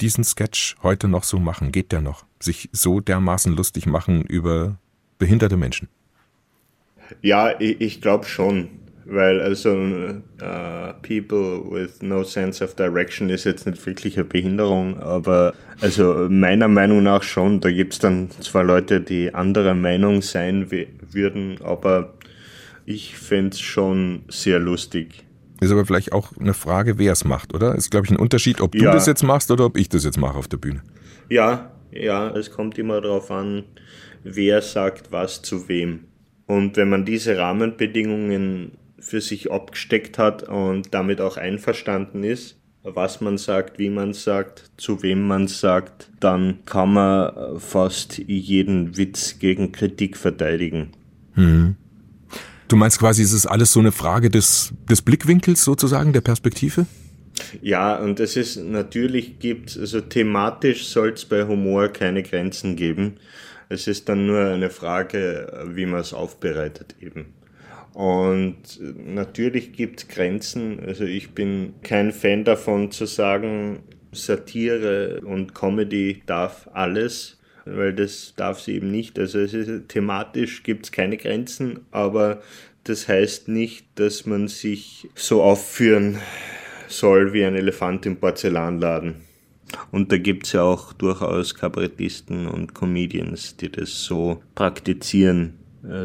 diesen 0.00 0.24
Sketch 0.24 0.76
heute 0.82 1.08
noch 1.08 1.24
so 1.24 1.38
machen? 1.38 1.72
Geht 1.72 1.92
der 1.92 2.00
noch? 2.00 2.24
Sich 2.40 2.68
so 2.72 3.00
dermaßen 3.00 3.54
lustig 3.54 3.86
machen 3.86 4.22
über 4.22 4.78
behinderte 5.18 5.56
Menschen? 5.56 5.88
Ja, 7.22 7.58
ich, 7.60 7.80
ich 7.80 8.00
glaube 8.00 8.26
schon 8.26 8.68
weil 9.08 9.40
also 9.40 9.72
uh, 9.72 10.92
People 11.02 11.62
with 11.70 12.02
no 12.02 12.24
sense 12.24 12.62
of 12.62 12.74
direction 12.74 13.30
ist 13.30 13.44
jetzt 13.44 13.66
nicht 13.66 13.84
wirklich 13.86 14.16
eine 14.16 14.24
Behinderung, 14.24 14.98
aber 14.98 15.54
also 15.80 16.26
meiner 16.28 16.68
Meinung 16.68 17.02
nach 17.02 17.22
schon, 17.22 17.60
da 17.60 17.70
gibt's 17.70 17.98
dann 17.98 18.30
zwar 18.40 18.64
Leute, 18.64 19.00
die 19.00 19.32
anderer 19.32 19.74
Meinung 19.74 20.22
sein 20.22 20.70
würden, 20.70 21.58
aber 21.62 22.14
ich 22.84 23.16
fände 23.16 23.56
schon 23.56 24.22
sehr 24.28 24.58
lustig. 24.58 25.24
Ist 25.60 25.72
aber 25.72 25.86
vielleicht 25.86 26.12
auch 26.12 26.32
eine 26.38 26.54
Frage, 26.54 26.98
wer 26.98 27.12
es 27.12 27.24
macht, 27.24 27.54
oder? 27.54 27.74
Ist, 27.74 27.90
glaube 27.90 28.06
ich, 28.06 28.12
ein 28.12 28.18
Unterschied, 28.18 28.60
ob 28.60 28.72
du 28.72 28.84
ja. 28.84 28.92
das 28.92 29.06
jetzt 29.06 29.22
machst 29.22 29.50
oder 29.50 29.64
ob 29.64 29.76
ich 29.78 29.88
das 29.88 30.04
jetzt 30.04 30.18
mache 30.18 30.36
auf 30.36 30.48
der 30.48 30.58
Bühne. 30.58 30.82
Ja, 31.28 31.70
ja, 31.92 32.28
es 32.30 32.50
kommt 32.50 32.76
immer 32.78 33.00
darauf 33.00 33.30
an, 33.30 33.64
wer 34.22 34.60
sagt 34.60 35.12
was 35.12 35.42
zu 35.42 35.68
wem. 35.68 36.00
Und 36.46 36.76
wenn 36.76 36.90
man 36.90 37.04
diese 37.04 37.38
Rahmenbedingungen 37.38 38.72
für 38.98 39.20
sich 39.20 39.50
abgesteckt 39.50 40.18
hat 40.18 40.44
und 40.44 40.94
damit 40.94 41.20
auch 41.20 41.36
einverstanden 41.36 42.24
ist, 42.24 42.56
was 42.82 43.20
man 43.20 43.36
sagt, 43.36 43.78
wie 43.78 43.90
man 43.90 44.12
sagt, 44.12 44.70
zu 44.76 45.02
wem 45.02 45.26
man 45.26 45.48
sagt, 45.48 46.10
dann 46.20 46.58
kann 46.66 46.92
man 46.92 47.58
fast 47.58 48.18
jeden 48.18 48.96
Witz 48.96 49.38
gegen 49.38 49.72
Kritik 49.72 50.16
verteidigen. 50.16 50.92
Hm. 51.34 51.76
Du 52.68 52.76
meinst 52.76 52.98
quasi, 52.98 53.22
es 53.22 53.32
ist 53.32 53.46
alles 53.46 53.72
so 53.72 53.80
eine 53.80 53.92
Frage 53.92 54.30
des, 54.30 54.72
des 54.88 55.02
Blickwinkels 55.02 55.62
sozusagen, 55.62 56.12
der 56.12 56.20
Perspektive? 56.20 56.86
Ja, 57.60 57.96
und 57.96 58.18
es 58.18 58.36
ist 58.36 58.56
natürlich 58.56 59.38
gibt, 59.38 59.76
also 59.78 60.00
thematisch 60.00 60.86
soll 60.86 61.10
es 61.10 61.24
bei 61.24 61.46
Humor 61.46 61.88
keine 61.88 62.22
Grenzen 62.22 62.76
geben. 62.76 63.18
Es 63.68 63.86
ist 63.86 64.08
dann 64.08 64.26
nur 64.26 64.46
eine 64.46 64.70
Frage, 64.70 65.66
wie 65.72 65.86
man 65.86 66.00
es 66.00 66.12
aufbereitet 66.12 66.96
eben. 67.00 67.26
Und 67.96 68.78
natürlich 69.06 69.72
gibt 69.72 70.00
es 70.00 70.08
Grenzen. 70.08 70.80
Also 70.86 71.04
ich 71.04 71.30
bin 71.30 71.72
kein 71.82 72.12
Fan 72.12 72.44
davon 72.44 72.90
zu 72.90 73.06
sagen, 73.06 73.84
Satire 74.12 75.22
und 75.24 75.54
Comedy 75.54 76.22
darf 76.26 76.68
alles, 76.74 77.38
weil 77.64 77.94
das 77.94 78.34
darf 78.36 78.60
sie 78.60 78.74
eben 78.74 78.90
nicht. 78.90 79.18
Also 79.18 79.38
ist, 79.38 79.88
thematisch 79.88 80.62
gibt 80.62 80.84
es 80.84 80.92
keine 80.92 81.16
Grenzen, 81.16 81.86
aber 81.90 82.42
das 82.84 83.08
heißt 83.08 83.48
nicht, 83.48 83.86
dass 83.94 84.26
man 84.26 84.48
sich 84.48 85.08
so 85.14 85.42
aufführen 85.42 86.18
soll 86.88 87.32
wie 87.32 87.46
ein 87.46 87.54
Elefant 87.54 88.04
im 88.04 88.18
Porzellanladen. 88.18 89.14
Und 89.90 90.12
da 90.12 90.18
gibt 90.18 90.44
es 90.44 90.52
ja 90.52 90.64
auch 90.64 90.92
durchaus 90.92 91.54
Kabarettisten 91.54 92.46
und 92.46 92.74
Comedians, 92.74 93.56
die 93.56 93.72
das 93.72 94.04
so 94.04 94.42
praktizieren 94.54 95.54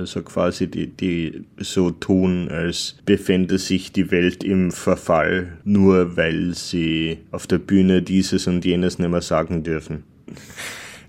so 0.03 0.21
quasi 0.21 0.67
die, 0.67 0.87
die 0.87 1.45
so 1.57 1.91
tun, 1.91 2.49
als 2.49 2.97
befände 3.05 3.57
sich 3.57 3.91
die 3.91 4.11
Welt 4.11 4.43
im 4.43 4.71
Verfall, 4.71 5.57
nur 5.63 6.17
weil 6.17 6.53
sie 6.53 7.19
auf 7.31 7.47
der 7.47 7.59
Bühne 7.59 8.01
dieses 8.01 8.47
und 8.47 8.65
jenes 8.65 8.99
nicht 8.99 9.09
mehr 9.09 9.21
sagen 9.21 9.63
dürfen. 9.63 10.03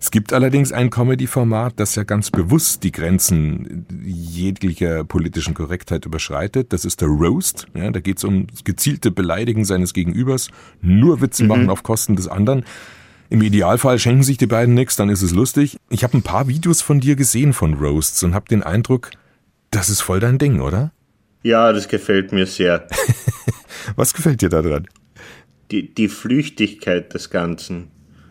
Es 0.03 0.11
gibt 0.11 0.33
allerdings 0.33 0.73
ein 0.73 0.91
Comedy-Format, 0.91 1.75
das 1.77 1.95
ja 1.95 2.03
ganz 2.03 2.33
bewusst 2.33 2.83
die 2.83 2.91
Grenzen 2.91 3.87
jeglicher 4.05 5.05
politischen 5.05 5.55
Korrektheit 5.55 6.07
überschreitet. 6.07 6.73
Das 6.73 6.85
ist 6.85 7.01
der 7.03 7.09
Roast. 7.09 7.69
Ja, 7.75 7.89
da 7.89 8.01
geht 8.01 8.19
es 8.19 8.25
um 8.25 8.49
gezielte 8.65 9.13
Beleidigen 9.13 9.65
seines 9.65 9.95
Gegenübers, 9.95 10.49
nur 10.81 11.21
Witze 11.21 11.45
mhm. 11.45 11.49
machen 11.49 11.71
auf 11.71 11.85
Kosten 11.85 12.17
des 12.17 12.27
anderen. 12.27 12.65
Im 13.33 13.41
Idealfall 13.41 13.99
schenken 13.99 14.25
sich 14.25 14.37
die 14.37 14.47
beiden 14.47 14.75
nichts, 14.75 14.97
dann 14.97 15.09
ist 15.09 15.23
es 15.23 15.33
lustig. 15.33 15.79
Ich 15.89 16.05
habe 16.05 16.19
ein 16.19 16.23
paar 16.23 16.49
Videos 16.49 16.83
von 16.83 17.01
dir 17.01 17.17
gesehen 17.17 17.55
von 17.55 17.73
Roasts 17.73 18.23
und 18.25 18.35
habe 18.35 18.47
den 18.47 18.63
Eindruck, 18.63 19.11
das 19.71 19.89
ist 19.89 20.03
voll 20.03 20.21
dein 20.21 20.37
Ding, 20.37 20.61
oder? 20.61 20.93
Ja, 21.43 21.73
das 21.73 21.89
gefällt 21.89 22.33
mir 22.33 22.45
sehr. 22.45 22.87
Was 23.97 24.13
gefällt 24.13 24.43
dir 24.43 24.51
da 24.51 24.61
dran? 24.61 24.87
Die, 25.71 25.95
die 25.95 26.09
Flüchtigkeit 26.09 27.15
des 27.15 27.31
Ganzen. 27.31 27.89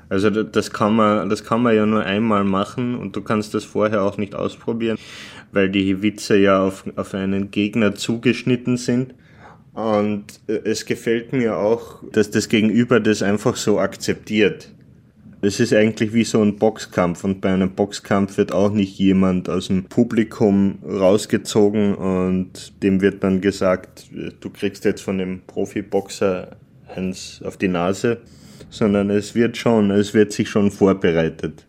Also 0.08 0.30
das 0.30 0.70
kann 0.70 0.96
man, 0.96 1.32
das 1.32 1.44
kann 1.44 1.64
man 1.64 1.76
ja 1.76 1.88
nur 1.88 2.06
einmal 2.06 2.44
machen 2.44 2.94
und 2.96 3.16
du 3.16 3.24
kannst 3.24 3.56
das 3.56 3.64
vorher 3.64 4.04
auch 4.04 4.18
nicht 4.18 4.36
ausprobieren, 4.36 5.00
weil 5.52 5.72
die 5.72 6.04
Witze 6.04 6.38
ja 6.38 6.62
auf, 6.62 6.84
auf 6.96 7.16
einen 7.16 7.50
Gegner 7.50 7.96
zugeschnitten 7.96 8.78
sind. 8.78 9.16
Und 9.74 10.26
äh, 10.46 10.62
es 10.64 10.86
gefällt 10.86 11.34
mir 11.34 11.58
auch, 11.58 12.04
dass 12.12 12.30
das 12.30 12.50
Gegenüber 12.50 13.00
das 13.00 13.24
einfach 13.24 13.56
so 13.56 13.80
akzeptiert. 13.80 14.70
Es 15.44 15.60
ist 15.60 15.74
eigentlich 15.74 16.14
wie 16.14 16.24
so 16.24 16.40
ein 16.40 16.58
Boxkampf 16.58 17.24
und 17.24 17.42
bei 17.42 17.52
einem 17.52 17.72
Boxkampf 17.72 18.38
wird 18.38 18.52
auch 18.52 18.72
nicht 18.72 19.00
jemand 19.00 19.50
aus 19.50 19.68
dem 19.68 19.86
Publikum 19.86 20.78
rausgezogen 20.84 21.96
und 21.96 22.84
dem 22.84 23.02
wird 23.02 23.24
dann 23.24 23.42
gesagt, 23.42 24.12
du 24.40 24.50
kriegst 24.52 24.86
jetzt 24.86 25.02
von 25.02 25.18
dem 25.18 25.42
Profiboxer 25.48 26.58
eins 26.96 27.42
auf 27.44 27.58
die 27.58 27.70
Nase, 27.70 28.22
sondern 28.70 29.10
es 29.10 29.34
wird 29.34 29.58
schon, 29.58 29.90
es 29.90 30.14
wird 30.14 30.32
sich 30.32 30.48
schon 30.48 30.70
vorbereitet. 30.70 31.66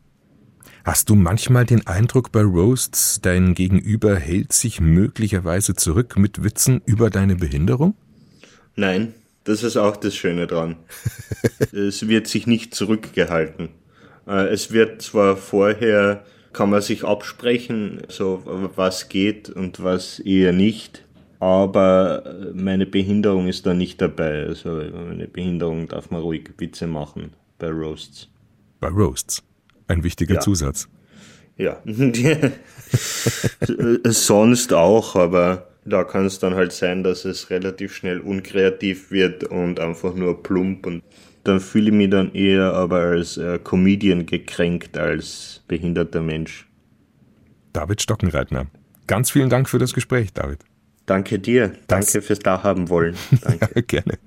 Hast 0.85 1.09
du 1.09 1.15
manchmal 1.15 1.65
den 1.65 1.87
Eindruck 1.87 2.31
bei 2.31 2.43
Roasts, 2.43 3.23
dein 3.23 3.55
Gegenüber 3.55 4.17
hält 4.17 4.53
sich 4.53 4.83
möglicherweise 4.83 5.75
zurück 5.75 6.19
mit 6.19 6.45
Witzen 6.45 6.83
über 6.85 7.09
deine 7.09 7.37
Behinderung? 7.37 7.95
Nein, 8.77 9.15
das 9.45 9.63
ist 9.63 9.77
auch 9.77 9.97
das 9.97 10.15
Schöne 10.15 10.47
dran. 10.47 10.77
es 11.73 12.09
wird 12.09 12.27
sich 12.27 12.47
nicht 12.47 12.75
zurückgehalten. 12.75 13.71
Äh, 14.27 14.49
es 14.49 14.73
wird 14.73 15.03
zwar 15.03 15.37
vorher, 15.37 16.25
kann 16.53 16.71
man 16.71 16.83
sich 16.83 17.05
absprechen, 17.05 18.03
so 18.09 18.43
was 18.77 19.09
geht 19.09 19.49
und 19.49 19.83
was 19.83 20.19
eher 20.19 20.53
nicht, 20.53 21.05
aber 21.41 22.53
meine 22.55 22.87
Behinderung 22.87 23.49
ist 23.49 23.67
da 23.67 23.75
nicht 23.75 24.01
dabei. 24.01 24.45
Also 24.45 24.69
meine 24.71 25.27
Behinderung 25.27 25.89
darf 25.89 26.11
man 26.11 26.21
ruhig 26.21 26.51
Witze 26.59 26.87
machen 26.87 27.33
bei 27.59 27.69
Roasts. 27.69 28.29
Bei 28.81 28.89
Roasts. 28.89 29.43
Ein 29.89 30.05
wichtiger 30.05 30.35
Ja. 30.35 30.41
Zusatz. 30.41 30.89
Ja, 31.57 31.83
sonst 34.05 34.73
auch, 34.73 35.17
aber 35.17 35.72
da 35.85 36.05
kann 36.05 36.27
es 36.27 36.39
dann 36.39 36.55
halt 36.55 36.73
sein, 36.73 37.03
dass 37.03 37.25
es 37.25 37.51
relativ 37.51 37.95
schnell 37.95 38.21
unkreativ 38.21 39.11
wird 39.11 39.45
und 39.45 39.81
einfach 39.81 40.15
nur 40.15 40.43
plump 40.43 40.87
und 40.87 41.03
dann 41.45 41.59
fühle 41.59 41.87
ich 41.87 41.93
mich 41.93 42.11
dann 42.11 42.33
eher 42.35 42.73
aber 42.75 42.99
als 43.01 43.37
äh, 43.37 43.59
Comedian 43.59 44.27
gekränkt 44.27 44.97
als 44.97 45.63
behinderter 45.67 46.23
Mensch. 46.23 46.69
David 47.73 48.01
Stockenreitner. 48.03 48.67
Ganz 49.09 49.31
vielen 49.31 49.51
Dank 49.51 49.69
für 49.69 49.79
das 49.79 49.93
Gespräch, 49.93 50.33
David. 50.33 50.61
Danke 51.07 51.39
dir, 51.41 51.69
Das- 51.89 52.13
danke 52.13 52.23
fürs 52.23 52.39
da 52.39 52.63
haben 52.63 52.89
wollen. 52.89 53.17
Danke. 53.43 53.69
Ja, 53.75 53.81
gerne. 53.83 54.19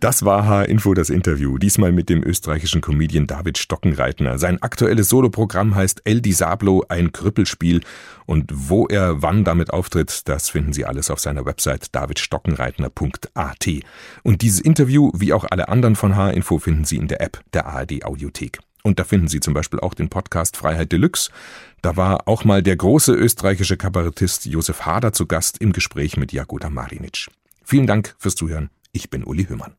Das 0.00 0.24
war 0.24 0.46
H-Info 0.46 0.94
das 0.94 1.10
Interview, 1.10 1.58
diesmal 1.58 1.90
mit 1.90 2.08
dem 2.08 2.22
österreichischen 2.22 2.80
Comedian 2.80 3.26
David 3.26 3.58
Stockenreitner. 3.58 4.38
Sein 4.38 4.62
aktuelles 4.62 5.08
Soloprogramm 5.08 5.74
heißt 5.74 6.02
El 6.04 6.20
Disablo, 6.20 6.84
ein 6.88 7.10
Krüppelspiel. 7.10 7.80
Und 8.24 8.52
wo 8.54 8.86
er 8.86 9.22
wann 9.22 9.42
damit 9.42 9.72
auftritt, 9.72 10.28
das 10.28 10.50
finden 10.50 10.72
Sie 10.72 10.84
alles 10.84 11.10
auf 11.10 11.18
seiner 11.18 11.46
Website 11.46 11.92
davidstockenreitner.at. 11.96 13.68
Und 14.22 14.42
dieses 14.42 14.60
Interview, 14.60 15.10
wie 15.16 15.32
auch 15.32 15.44
alle 15.50 15.68
anderen 15.68 15.96
von 15.96 16.14
H-Info, 16.14 16.60
finden 16.60 16.84
Sie 16.84 16.96
in 16.96 17.08
der 17.08 17.20
App 17.20 17.40
der 17.52 17.66
ARD 17.66 18.04
Audiothek. 18.04 18.60
Und 18.84 19.00
da 19.00 19.04
finden 19.04 19.26
Sie 19.26 19.40
zum 19.40 19.52
Beispiel 19.52 19.80
auch 19.80 19.94
den 19.94 20.10
Podcast 20.10 20.56
Freiheit 20.56 20.92
Deluxe. 20.92 21.32
Da 21.82 21.96
war 21.96 22.28
auch 22.28 22.44
mal 22.44 22.62
der 22.62 22.76
große 22.76 23.12
österreichische 23.12 23.76
Kabarettist 23.76 24.46
Josef 24.46 24.86
Hader 24.86 25.12
zu 25.12 25.26
Gast 25.26 25.58
im 25.58 25.72
Gespräch 25.72 26.16
mit 26.16 26.32
Jagoda 26.32 26.70
Marinic. 26.70 27.26
Vielen 27.64 27.88
Dank 27.88 28.14
fürs 28.16 28.36
Zuhören. 28.36 28.70
Ich 28.92 29.10
bin 29.10 29.24
Uli 29.24 29.46
Hümmern. 29.46 29.77